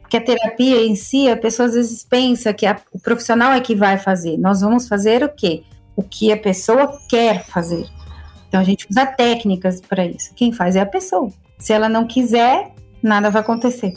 Porque 0.00 0.16
a 0.16 0.20
terapia 0.20 0.86
em 0.86 0.94
si, 0.94 1.28
a 1.28 1.36
pessoa 1.36 1.66
às 1.66 1.74
vezes 1.74 2.04
pensa 2.04 2.52
que 2.52 2.66
a, 2.66 2.78
o 2.92 3.00
profissional 3.00 3.52
é 3.52 3.60
que 3.60 3.74
vai 3.74 3.98
fazer. 3.98 4.36
Nós 4.36 4.60
vamos 4.60 4.86
fazer 4.86 5.24
o 5.24 5.28
quê? 5.28 5.62
O 5.96 6.02
que 6.02 6.32
a 6.32 6.36
pessoa 6.36 6.98
quer 7.08 7.44
fazer. 7.44 7.86
Então 8.48 8.60
a 8.60 8.64
gente 8.64 8.86
usa 8.88 9.04
técnicas 9.06 9.80
para 9.80 10.06
isso. 10.06 10.32
Quem 10.34 10.52
faz 10.52 10.76
é 10.76 10.80
a 10.80 10.86
pessoa. 10.86 11.30
Se 11.58 11.72
ela 11.72 11.88
não 11.88 12.06
quiser, 12.06 12.72
nada 13.02 13.30
vai 13.30 13.42
acontecer. 13.42 13.94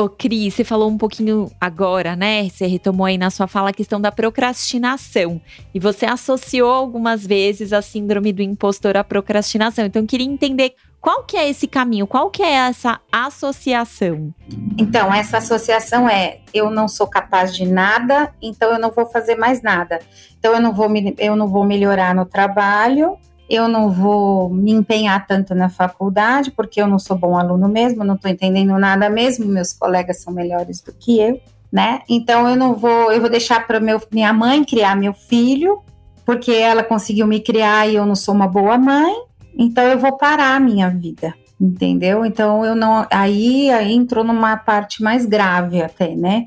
Ô, 0.00 0.08
Cris, 0.08 0.54
você 0.54 0.64
falou 0.64 0.88
um 0.88 0.96
pouquinho 0.96 1.50
agora, 1.60 2.16
né? 2.16 2.48
Você 2.48 2.66
retomou 2.66 3.04
aí 3.04 3.18
na 3.18 3.28
sua 3.28 3.46
fala 3.46 3.68
a 3.68 3.72
questão 3.72 4.00
da 4.00 4.10
procrastinação. 4.10 5.38
E 5.74 5.78
você 5.78 6.06
associou 6.06 6.70
algumas 6.70 7.26
vezes 7.26 7.70
a 7.70 7.82
síndrome 7.82 8.32
do 8.32 8.40
impostor 8.40 8.96
à 8.96 9.04
procrastinação. 9.04 9.84
Então, 9.84 10.00
eu 10.00 10.08
queria 10.08 10.26
entender 10.26 10.74
qual 11.02 11.24
que 11.24 11.36
é 11.36 11.50
esse 11.50 11.66
caminho, 11.66 12.06
qual 12.06 12.30
que 12.30 12.42
é 12.42 12.50
essa 12.50 12.98
associação? 13.12 14.34
Então, 14.78 15.12
essa 15.12 15.36
associação 15.36 16.08
é 16.08 16.40
eu 16.54 16.70
não 16.70 16.88
sou 16.88 17.06
capaz 17.06 17.54
de 17.54 17.66
nada, 17.66 18.32
então 18.40 18.72
eu 18.72 18.78
não 18.78 18.90
vou 18.90 19.04
fazer 19.04 19.34
mais 19.34 19.60
nada. 19.60 19.98
Então 20.38 20.54
eu 20.54 20.60
não 20.62 20.72
vou, 20.72 20.88
eu 21.18 21.36
não 21.36 21.46
vou 21.46 21.64
melhorar 21.64 22.14
no 22.14 22.24
trabalho, 22.24 23.18
eu 23.50 23.66
não 23.66 23.90
vou 23.90 24.48
me 24.48 24.70
empenhar 24.70 25.26
tanto 25.26 25.56
na 25.56 25.68
faculdade, 25.68 26.52
porque 26.52 26.80
eu 26.80 26.86
não 26.86 27.00
sou 27.00 27.18
bom 27.18 27.36
aluno 27.36 27.68
mesmo, 27.68 28.04
não 28.04 28.14
estou 28.14 28.30
entendendo 28.30 28.78
nada 28.78 29.10
mesmo, 29.10 29.44
meus 29.44 29.72
colegas 29.72 30.22
são 30.22 30.32
melhores 30.32 30.80
do 30.80 30.92
que 30.92 31.18
eu, 31.18 31.40
né? 31.72 32.02
Então 32.08 32.48
eu 32.48 32.54
não 32.54 32.74
vou, 32.74 33.10
eu 33.10 33.20
vou 33.20 33.28
deixar 33.28 33.66
para 33.66 33.80
minha 34.12 34.32
mãe 34.32 34.64
criar 34.64 34.94
meu 34.94 35.12
filho, 35.12 35.82
porque 36.24 36.52
ela 36.52 36.84
conseguiu 36.84 37.26
me 37.26 37.40
criar 37.40 37.88
e 37.88 37.96
eu 37.96 38.06
não 38.06 38.14
sou 38.14 38.32
uma 38.32 38.46
boa 38.46 38.78
mãe, 38.78 39.12
então 39.58 39.82
eu 39.82 39.98
vou 39.98 40.16
parar 40.16 40.54
a 40.54 40.60
minha 40.60 40.88
vida, 40.88 41.34
entendeu? 41.60 42.24
Então 42.24 42.64
eu 42.64 42.76
não, 42.76 43.04
aí, 43.10 43.68
aí 43.72 43.92
entrou 43.92 44.22
numa 44.22 44.56
parte 44.56 45.02
mais 45.02 45.26
grave 45.26 45.82
até, 45.82 46.14
né? 46.14 46.46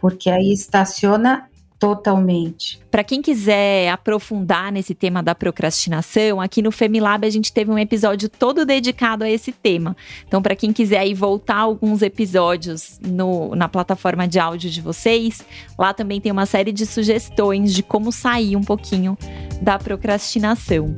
Porque 0.00 0.30
aí 0.30 0.52
estaciona 0.52 1.48
Totalmente. 1.78 2.80
Para 2.90 3.04
quem 3.04 3.20
quiser 3.20 3.90
aprofundar 3.90 4.72
nesse 4.72 4.94
tema 4.94 5.22
da 5.22 5.34
procrastinação, 5.34 6.40
aqui 6.40 6.62
no 6.62 6.70
Femilab 6.70 7.26
a 7.26 7.30
gente 7.30 7.52
teve 7.52 7.70
um 7.70 7.78
episódio 7.78 8.28
todo 8.28 8.64
dedicado 8.64 9.24
a 9.24 9.30
esse 9.30 9.52
tema. 9.52 9.96
Então, 10.26 10.40
para 10.40 10.56
quem 10.56 10.72
quiser 10.72 10.98
aí 10.98 11.12
voltar 11.12 11.56
alguns 11.56 12.00
episódios 12.00 12.98
no, 13.02 13.54
na 13.54 13.68
plataforma 13.68 14.26
de 14.26 14.38
áudio 14.38 14.70
de 14.70 14.80
vocês, 14.80 15.44
lá 15.78 15.92
também 15.92 16.20
tem 16.20 16.32
uma 16.32 16.46
série 16.46 16.72
de 16.72 16.86
sugestões 16.86 17.74
de 17.74 17.82
como 17.82 18.12
sair 18.12 18.56
um 18.56 18.62
pouquinho 18.62 19.18
da 19.60 19.78
procrastinação. 19.78 20.94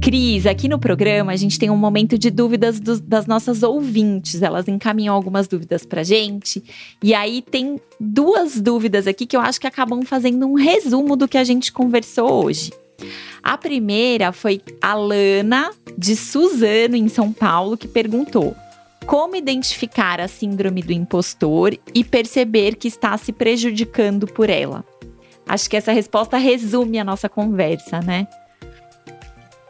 Cris, 0.00 0.46
aqui 0.46 0.68
no 0.68 0.78
programa 0.78 1.32
a 1.32 1.36
gente 1.36 1.58
tem 1.58 1.70
um 1.70 1.76
momento 1.76 2.16
de 2.16 2.30
dúvidas 2.30 2.78
do, 2.78 3.00
das 3.00 3.26
nossas 3.26 3.62
ouvintes. 3.62 4.42
Elas 4.42 4.68
encaminham 4.68 5.14
algumas 5.14 5.48
dúvidas 5.48 5.84
pra 5.84 6.02
gente. 6.02 6.62
E 7.02 7.14
aí 7.14 7.42
tem 7.42 7.80
duas 7.98 8.60
dúvidas 8.60 9.06
aqui 9.06 9.26
que 9.26 9.36
eu 9.36 9.40
acho 9.40 9.60
que 9.60 9.66
acabam 9.66 10.02
fazendo 10.02 10.46
um 10.46 10.54
resumo 10.54 11.16
do 11.16 11.26
que 11.28 11.36
a 11.36 11.44
gente 11.44 11.72
conversou 11.72 12.44
hoje. 12.44 12.72
A 13.42 13.56
primeira 13.58 14.32
foi 14.32 14.60
a 14.80 14.94
Lana, 14.94 15.70
de 15.96 16.16
Suzano, 16.16 16.96
em 16.96 17.08
São 17.08 17.32
Paulo, 17.32 17.76
que 17.76 17.88
perguntou: 17.88 18.56
como 19.06 19.36
identificar 19.36 20.20
a 20.20 20.28
síndrome 20.28 20.82
do 20.82 20.92
impostor 20.92 21.76
e 21.94 22.04
perceber 22.04 22.76
que 22.76 22.88
está 22.88 23.16
se 23.16 23.32
prejudicando 23.32 24.26
por 24.26 24.50
ela? 24.50 24.84
Acho 25.46 25.68
que 25.68 25.76
essa 25.76 25.92
resposta 25.92 26.36
resume 26.36 26.98
a 26.98 27.04
nossa 27.04 27.28
conversa, 27.28 28.00
né? 28.00 28.28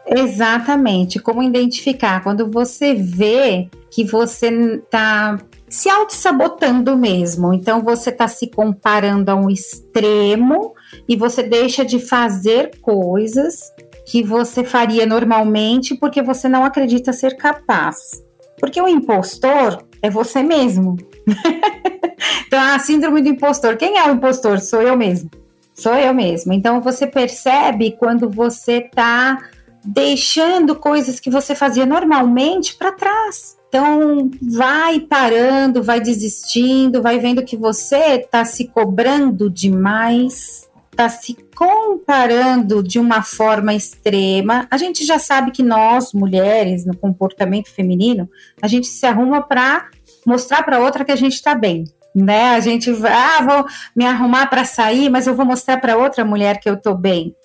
Exatamente. 0.09 1.19
Como 1.19 1.43
identificar? 1.43 2.23
Quando 2.23 2.49
você 2.49 2.93
vê 2.95 3.69
que 3.91 4.03
você 4.03 4.47
está 4.47 5.37
se 5.69 5.87
auto-sabotando 5.87 6.97
mesmo. 6.97 7.53
Então, 7.53 7.81
você 7.81 8.09
está 8.09 8.27
se 8.27 8.47
comparando 8.47 9.29
a 9.29 9.35
um 9.35 9.49
extremo 9.49 10.73
e 11.07 11.15
você 11.15 11.43
deixa 11.43 11.85
de 11.85 11.99
fazer 11.99 12.79
coisas 12.81 13.71
que 14.05 14.23
você 14.23 14.63
faria 14.63 15.05
normalmente 15.05 15.95
porque 15.95 16.21
você 16.21 16.49
não 16.49 16.65
acredita 16.65 17.13
ser 17.13 17.37
capaz. 17.37 17.95
Porque 18.59 18.81
o 18.81 18.87
impostor 18.87 19.83
é 20.01 20.09
você 20.09 20.41
mesmo. 20.41 20.97
então, 22.47 22.59
a 22.59 22.79
síndrome 22.79 23.21
do 23.21 23.29
impostor. 23.29 23.77
Quem 23.77 23.97
é 23.97 24.09
o 24.09 24.15
impostor? 24.15 24.59
Sou 24.59 24.81
eu 24.81 24.97
mesmo. 24.97 25.29
Sou 25.73 25.93
eu 25.93 26.13
mesmo. 26.13 26.51
Então, 26.51 26.81
você 26.81 27.07
percebe 27.07 27.95
quando 27.97 28.29
você 28.29 28.79
está 28.79 29.37
deixando 29.83 30.75
coisas 30.75 31.19
que 31.19 31.29
você 31.29 31.55
fazia 31.55 31.85
normalmente 31.85 32.75
para 32.75 32.91
trás. 32.91 33.57
Então, 33.69 34.31
vai 34.41 34.99
parando, 34.99 35.83
vai 35.83 36.01
desistindo, 36.01 37.01
vai 37.01 37.19
vendo 37.19 37.45
que 37.45 37.55
você 37.55 38.15
está 38.15 38.43
se 38.43 38.67
cobrando 38.67 39.47
demais, 39.49 40.67
está 40.91 41.07
se 41.07 41.37
comparando 41.55 42.81
de 42.81 42.99
uma 42.99 43.21
forma 43.21 43.73
extrema. 43.73 44.67
A 44.71 44.77
gente 44.77 45.05
já 45.05 45.19
sabe 45.19 45.51
que 45.51 45.61
nós, 45.61 46.13
mulheres, 46.13 46.85
no 46.85 46.97
comportamento 46.97 47.69
feminino, 47.69 48.27
a 48.61 48.67
gente 48.67 48.87
se 48.87 49.05
arruma 49.05 49.41
para 49.41 49.87
mostrar 50.25 50.63
para 50.63 50.79
outra 50.79 51.05
que 51.05 51.11
a 51.11 51.15
gente 51.15 51.33
está 51.33 51.55
bem. 51.55 51.83
né? 52.13 52.55
A 52.55 52.59
gente 52.59 52.91
vai, 52.91 53.13
ah, 53.13 53.41
vou 53.41 53.65
me 53.95 54.03
arrumar 54.03 54.47
para 54.47 54.65
sair, 54.65 55.09
mas 55.09 55.27
eu 55.27 55.35
vou 55.35 55.45
mostrar 55.45 55.77
para 55.77 55.95
outra 55.95 56.25
mulher 56.25 56.59
que 56.59 56.69
eu 56.69 56.75
tô 56.75 56.95
bem. 56.95 57.35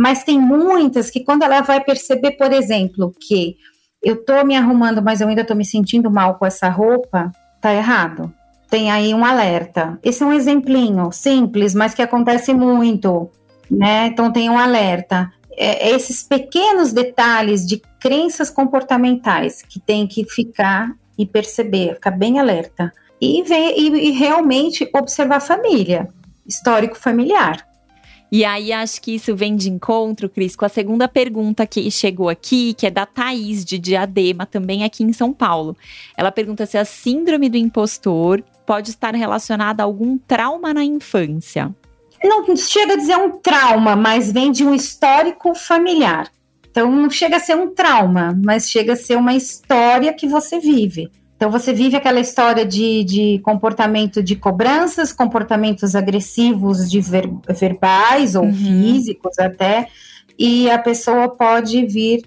Mas 0.00 0.24
tem 0.24 0.40
muitas 0.40 1.10
que 1.10 1.22
quando 1.22 1.42
ela 1.42 1.60
vai 1.60 1.84
perceber, 1.84 2.30
por 2.30 2.50
exemplo, 2.54 3.14
que 3.20 3.58
eu 4.02 4.24
tô 4.24 4.42
me 4.46 4.56
arrumando, 4.56 5.02
mas 5.02 5.20
eu 5.20 5.28
ainda 5.28 5.44
tô 5.44 5.54
me 5.54 5.62
sentindo 5.62 6.10
mal 6.10 6.36
com 6.36 6.46
essa 6.46 6.70
roupa, 6.70 7.30
tá 7.60 7.74
errado. 7.74 8.32
Tem 8.70 8.90
aí 8.90 9.12
um 9.12 9.22
alerta. 9.22 9.98
Esse 10.02 10.22
é 10.22 10.26
um 10.26 10.32
exemplinho 10.32 11.12
simples, 11.12 11.74
mas 11.74 11.92
que 11.92 12.00
acontece 12.00 12.54
muito, 12.54 13.28
né? 13.70 14.06
Então 14.06 14.32
tem 14.32 14.48
um 14.48 14.56
alerta. 14.58 15.30
É, 15.54 15.90
esses 15.90 16.22
pequenos 16.22 16.94
detalhes 16.94 17.66
de 17.66 17.82
crenças 18.00 18.48
comportamentais 18.48 19.60
que 19.60 19.78
tem 19.78 20.06
que 20.06 20.24
ficar 20.24 20.94
e 21.18 21.26
perceber, 21.26 21.96
ficar 21.96 22.12
bem 22.12 22.38
alerta 22.38 22.90
e, 23.20 23.42
ver, 23.42 23.74
e, 23.76 24.08
e 24.08 24.10
realmente 24.12 24.88
observar 24.94 25.36
a 25.36 25.40
família, 25.40 26.08
histórico 26.46 26.96
familiar. 26.96 27.68
E 28.32 28.44
aí 28.44 28.72
acho 28.72 29.02
que 29.02 29.14
isso 29.14 29.34
vem 29.34 29.56
de 29.56 29.68
encontro, 29.68 30.28
Cris, 30.28 30.54
com 30.54 30.64
a 30.64 30.68
segunda 30.68 31.08
pergunta 31.08 31.66
que 31.66 31.90
chegou 31.90 32.28
aqui, 32.28 32.74
que 32.74 32.86
é 32.86 32.90
da 32.90 33.04
Thaís 33.04 33.64
de 33.64 33.76
Diadema, 33.78 34.46
também 34.46 34.84
aqui 34.84 35.02
em 35.02 35.12
São 35.12 35.32
Paulo. 35.32 35.76
Ela 36.16 36.30
pergunta 36.30 36.64
se 36.64 36.78
a 36.78 36.84
síndrome 36.84 37.48
do 37.48 37.56
impostor 37.56 38.42
pode 38.64 38.90
estar 38.90 39.14
relacionada 39.14 39.82
a 39.82 39.86
algum 39.86 40.16
trauma 40.16 40.72
na 40.72 40.84
infância. 40.84 41.74
Não 42.22 42.54
chega 42.56 42.92
a 42.92 42.96
dizer 42.96 43.16
um 43.16 43.38
trauma, 43.38 43.96
mas 43.96 44.30
vem 44.30 44.52
de 44.52 44.64
um 44.64 44.74
histórico 44.74 45.54
familiar. 45.54 46.30
Então 46.70 46.90
não 46.90 47.10
chega 47.10 47.38
a 47.38 47.40
ser 47.40 47.56
um 47.56 47.74
trauma, 47.74 48.38
mas 48.44 48.70
chega 48.70 48.92
a 48.92 48.96
ser 48.96 49.16
uma 49.16 49.34
história 49.34 50.12
que 50.12 50.28
você 50.28 50.60
vive. 50.60 51.10
Então, 51.40 51.50
você 51.50 51.72
vive 51.72 51.96
aquela 51.96 52.20
história 52.20 52.66
de, 52.66 53.02
de 53.02 53.38
comportamento 53.38 54.22
de 54.22 54.36
cobranças, 54.36 55.10
comportamentos 55.10 55.94
agressivos 55.94 56.90
de 56.90 57.00
ver, 57.00 57.30
verbais 57.48 58.34
ou 58.34 58.44
uhum. 58.44 58.52
físicos 58.52 59.38
até, 59.38 59.88
e 60.38 60.70
a 60.70 60.78
pessoa 60.78 61.30
pode 61.30 61.86
vir 61.86 62.26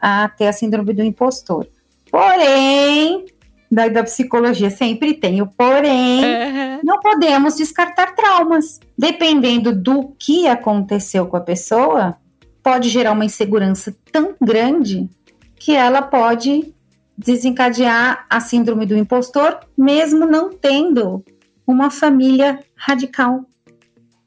a 0.00 0.28
ter 0.28 0.46
a 0.46 0.52
síndrome 0.52 0.94
do 0.94 1.02
impostor. 1.02 1.66
Porém, 2.12 3.24
da, 3.68 3.88
da 3.88 4.04
psicologia 4.04 4.70
sempre 4.70 5.14
tem 5.14 5.42
o 5.42 5.46
porém, 5.48 6.24
uhum. 6.24 6.80
não 6.84 7.00
podemos 7.00 7.56
descartar 7.56 8.14
traumas. 8.14 8.78
Dependendo 8.96 9.74
do 9.74 10.14
que 10.16 10.46
aconteceu 10.46 11.26
com 11.26 11.36
a 11.36 11.40
pessoa, 11.40 12.16
pode 12.62 12.88
gerar 12.88 13.10
uma 13.10 13.24
insegurança 13.24 13.96
tão 14.12 14.36
grande 14.40 15.10
que 15.56 15.74
ela 15.74 16.02
pode 16.02 16.72
desencadear 17.18 18.24
a 18.30 18.38
síndrome 18.38 18.86
do 18.86 18.96
impostor, 18.96 19.58
mesmo 19.76 20.24
não 20.24 20.52
tendo 20.52 21.24
uma 21.66 21.90
família 21.90 22.60
radical. 22.76 23.44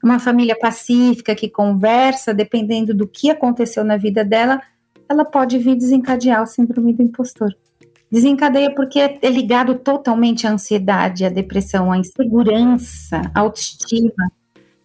Uma 0.04 0.18
família 0.18 0.56
pacífica 0.58 1.34
que 1.34 1.48
conversa, 1.48 2.34
dependendo 2.34 2.92
do 2.92 3.08
que 3.08 3.30
aconteceu 3.30 3.82
na 3.82 3.96
vida 3.96 4.22
dela, 4.22 4.60
ela 5.08 5.24
pode 5.24 5.58
vir 5.58 5.74
desencadear 5.74 6.42
o 6.42 6.46
síndrome 6.46 6.92
do 6.92 7.02
impostor. 7.02 7.56
Desencadeia 8.10 8.74
porque 8.74 8.98
é 8.98 9.30
ligado 9.30 9.76
totalmente 9.76 10.46
à 10.46 10.50
ansiedade, 10.50 11.24
à 11.24 11.30
depressão, 11.30 11.90
à 11.90 11.96
insegurança, 11.96 13.22
à 13.34 13.40
autoestima. 13.40 14.12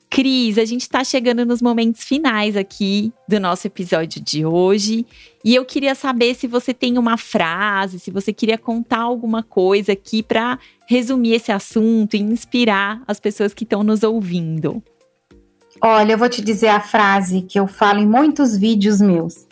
Cris, 0.10 0.58
a 0.58 0.66
gente 0.66 0.82
está 0.82 1.04
chegando 1.04 1.46
nos 1.46 1.62
momentos 1.62 2.04
finais 2.04 2.56
aqui 2.56 3.12
do 3.28 3.40
nosso 3.40 3.68
episódio 3.68 4.22
de 4.22 4.46
hoje. 4.46 5.06
E 5.44 5.54
eu 5.54 5.66
queria 5.66 5.94
saber 5.96 6.34
se 6.34 6.48
você 6.48 6.74
tem 6.74 6.98
uma 6.98 7.18
frase, 7.18 8.00
se 8.00 8.10
você 8.10 8.32
queria 8.32 8.58
contar 8.58 9.00
alguma 9.00 9.44
coisa 9.44 9.92
aqui 9.92 10.24
para 10.24 10.58
resumir 10.88 11.34
esse 11.34 11.52
assunto 11.52 12.16
e 12.16 12.22
inspirar 12.22 13.02
as 13.06 13.20
pessoas 13.20 13.54
que 13.54 13.64
estão 13.64 13.84
nos 13.84 14.02
ouvindo. 14.02 14.82
Olha, 15.82 16.14
eu 16.14 16.18
vou 16.18 16.30
te 16.30 16.42
dizer 16.42 16.70
a 16.70 16.80
frase 16.80 17.42
que 17.42 17.60
eu 17.60 17.68
falo 17.68 18.00
em 18.00 18.08
muitos 18.08 18.58
vídeos 18.58 19.02
meus. 19.02 19.46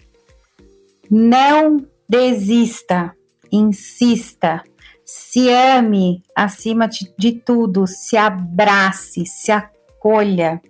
Não 1.11 1.85
desista, 2.09 3.13
insista, 3.51 4.63
se 5.05 5.49
ame 5.49 6.23
acima 6.35 6.87
de 6.87 7.33
tudo, 7.33 7.85
se 7.85 8.17
abrace, 8.17 9.25
se 9.25 9.51
acolhe 9.51 9.74
escolha, 10.05 10.61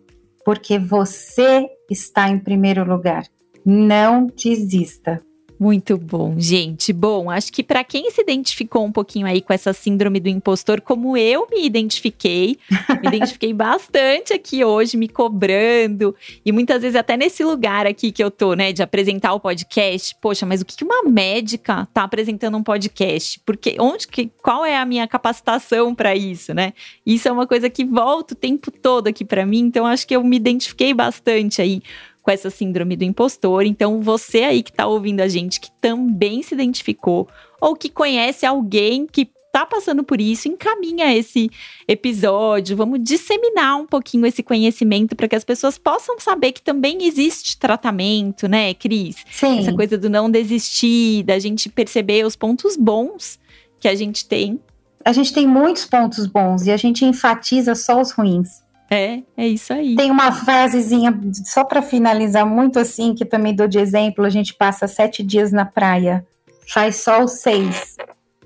porque 0.45 0.79
você 0.79 1.67
está 1.91 2.29
em 2.29 2.39
primeiro 2.39 2.85
lugar. 2.85 3.25
Não 3.65 4.27
desista. 4.27 5.21
Muito 5.59 5.97
bom, 5.97 6.35
gente. 6.37 6.91
Bom, 6.91 7.29
acho 7.29 7.51
que 7.51 7.63
para 7.63 7.83
quem 7.83 8.11
se 8.11 8.21
identificou 8.21 8.83
um 8.83 8.91
pouquinho 8.91 9.25
aí 9.25 9.41
com 9.41 9.53
essa 9.53 9.71
síndrome 9.71 10.19
do 10.19 10.27
impostor, 10.27 10.81
como 10.81 11.15
eu 11.15 11.47
me 11.49 11.65
identifiquei, 11.65 12.57
me 13.01 13.07
identifiquei 13.07 13.53
bastante 13.53 14.33
aqui 14.33 14.65
hoje, 14.65 14.97
me 14.97 15.07
cobrando, 15.07 16.13
e 16.45 16.51
muitas 16.51 16.81
vezes 16.81 16.95
até 16.95 17.15
nesse 17.15 17.43
lugar 17.43 17.87
aqui 17.87 18.11
que 18.11 18.23
eu 18.23 18.29
tô, 18.29 18.53
né, 18.53 18.73
de 18.73 18.83
apresentar 18.83 19.33
o 19.33 19.39
podcast. 19.39 20.15
Poxa, 20.19 20.45
mas 20.45 20.61
o 20.61 20.65
que 20.65 20.83
uma 20.83 21.03
médica 21.03 21.87
tá 21.93 22.03
apresentando 22.03 22.57
um 22.57 22.63
podcast? 22.63 23.39
Porque 23.45 23.77
onde 23.79 24.07
que 24.07 24.29
qual 24.41 24.65
é 24.65 24.77
a 24.77 24.85
minha 24.85 25.07
capacitação 25.07 25.95
para 25.95 26.15
isso, 26.15 26.53
né? 26.53 26.73
Isso 27.05 27.27
é 27.27 27.31
uma 27.31 27.47
coisa 27.47 27.69
que 27.69 27.85
volta 27.85 28.33
o 28.33 28.37
tempo 28.37 28.69
todo 28.71 29.07
aqui 29.07 29.23
para 29.23 29.45
mim, 29.45 29.59
então 29.59 29.85
acho 29.85 30.05
que 30.05 30.15
eu 30.15 30.23
me 30.23 30.35
identifiquei 30.35 30.93
bastante 30.93 31.61
aí 31.61 31.81
com 32.25 32.31
essa 32.31 32.49
síndrome 32.49 32.95
do 32.95 33.03
impostor. 33.03 33.67
Então, 33.67 34.01
você 34.01 34.39
aí 34.39 34.63
que 34.63 34.71
está 34.71 34.87
ouvindo 34.87 35.21
a 35.21 35.27
gente, 35.27 35.61
que 35.61 35.69
também 35.79 36.41
se 36.41 36.55
identificou, 36.55 37.29
ou 37.61 37.75
que 37.75 37.87
conhece 37.87 38.47
alguém 38.47 39.05
que 39.05 39.29
está 39.45 39.63
passando 39.63 40.03
por 40.03 40.19
isso, 40.19 40.47
encaminha 40.47 41.15
esse 41.15 41.51
episódio. 41.87 42.75
Vamos 42.75 42.99
disseminar 43.01 43.77
um 43.77 43.85
pouquinho 43.85 44.25
esse 44.25 44.41
conhecimento 44.41 45.15
para 45.15 45.27
que 45.27 45.35
as 45.35 45.43
pessoas 45.43 45.77
possam 45.77 46.19
saber 46.19 46.51
que 46.51 46.63
também 46.63 47.05
existe 47.05 47.57
tratamento, 47.59 48.49
né, 48.49 48.73
Cris? 48.73 49.17
Sim. 49.31 49.59
Essa 49.59 49.71
coisa 49.71 49.95
do 49.95 50.09
não 50.09 50.29
desistir, 50.29 51.23
da 51.23 51.37
gente 51.37 51.69
perceber 51.69 52.25
os 52.25 52.35
pontos 52.35 52.75
bons 52.75 53.39
que 53.79 53.87
a 53.87 53.93
gente 53.93 54.27
tem. 54.27 54.59
A 55.05 55.13
gente 55.13 55.31
tem 55.31 55.47
muitos 55.47 55.85
pontos 55.85 56.25
bons 56.25 56.65
e 56.65 56.71
a 56.71 56.77
gente 56.77 57.05
enfatiza 57.05 57.75
só 57.75 58.01
os 58.01 58.11
ruins. 58.11 58.64
É, 58.89 59.23
é 59.35 59.47
isso 59.47 59.73
aí. 59.73 59.95
Tem 59.95 60.11
uma 60.11 60.31
frasezinha, 60.31 61.17
só 61.45 61.63
para 61.63 61.81
finalizar, 61.81 62.45
muito 62.45 62.79
assim, 62.79 63.13
que 63.13 63.25
também 63.25 63.55
dou 63.55 63.67
de 63.67 63.79
exemplo: 63.79 64.25
a 64.25 64.29
gente 64.29 64.53
passa 64.53 64.87
sete 64.87 65.23
dias 65.23 65.51
na 65.51 65.65
praia, 65.65 66.25
faz 66.67 66.97
sol 66.97 67.27
seis. 67.27 67.97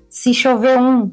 Se 0.08 0.34
chover 0.34 0.78
um 0.78 1.12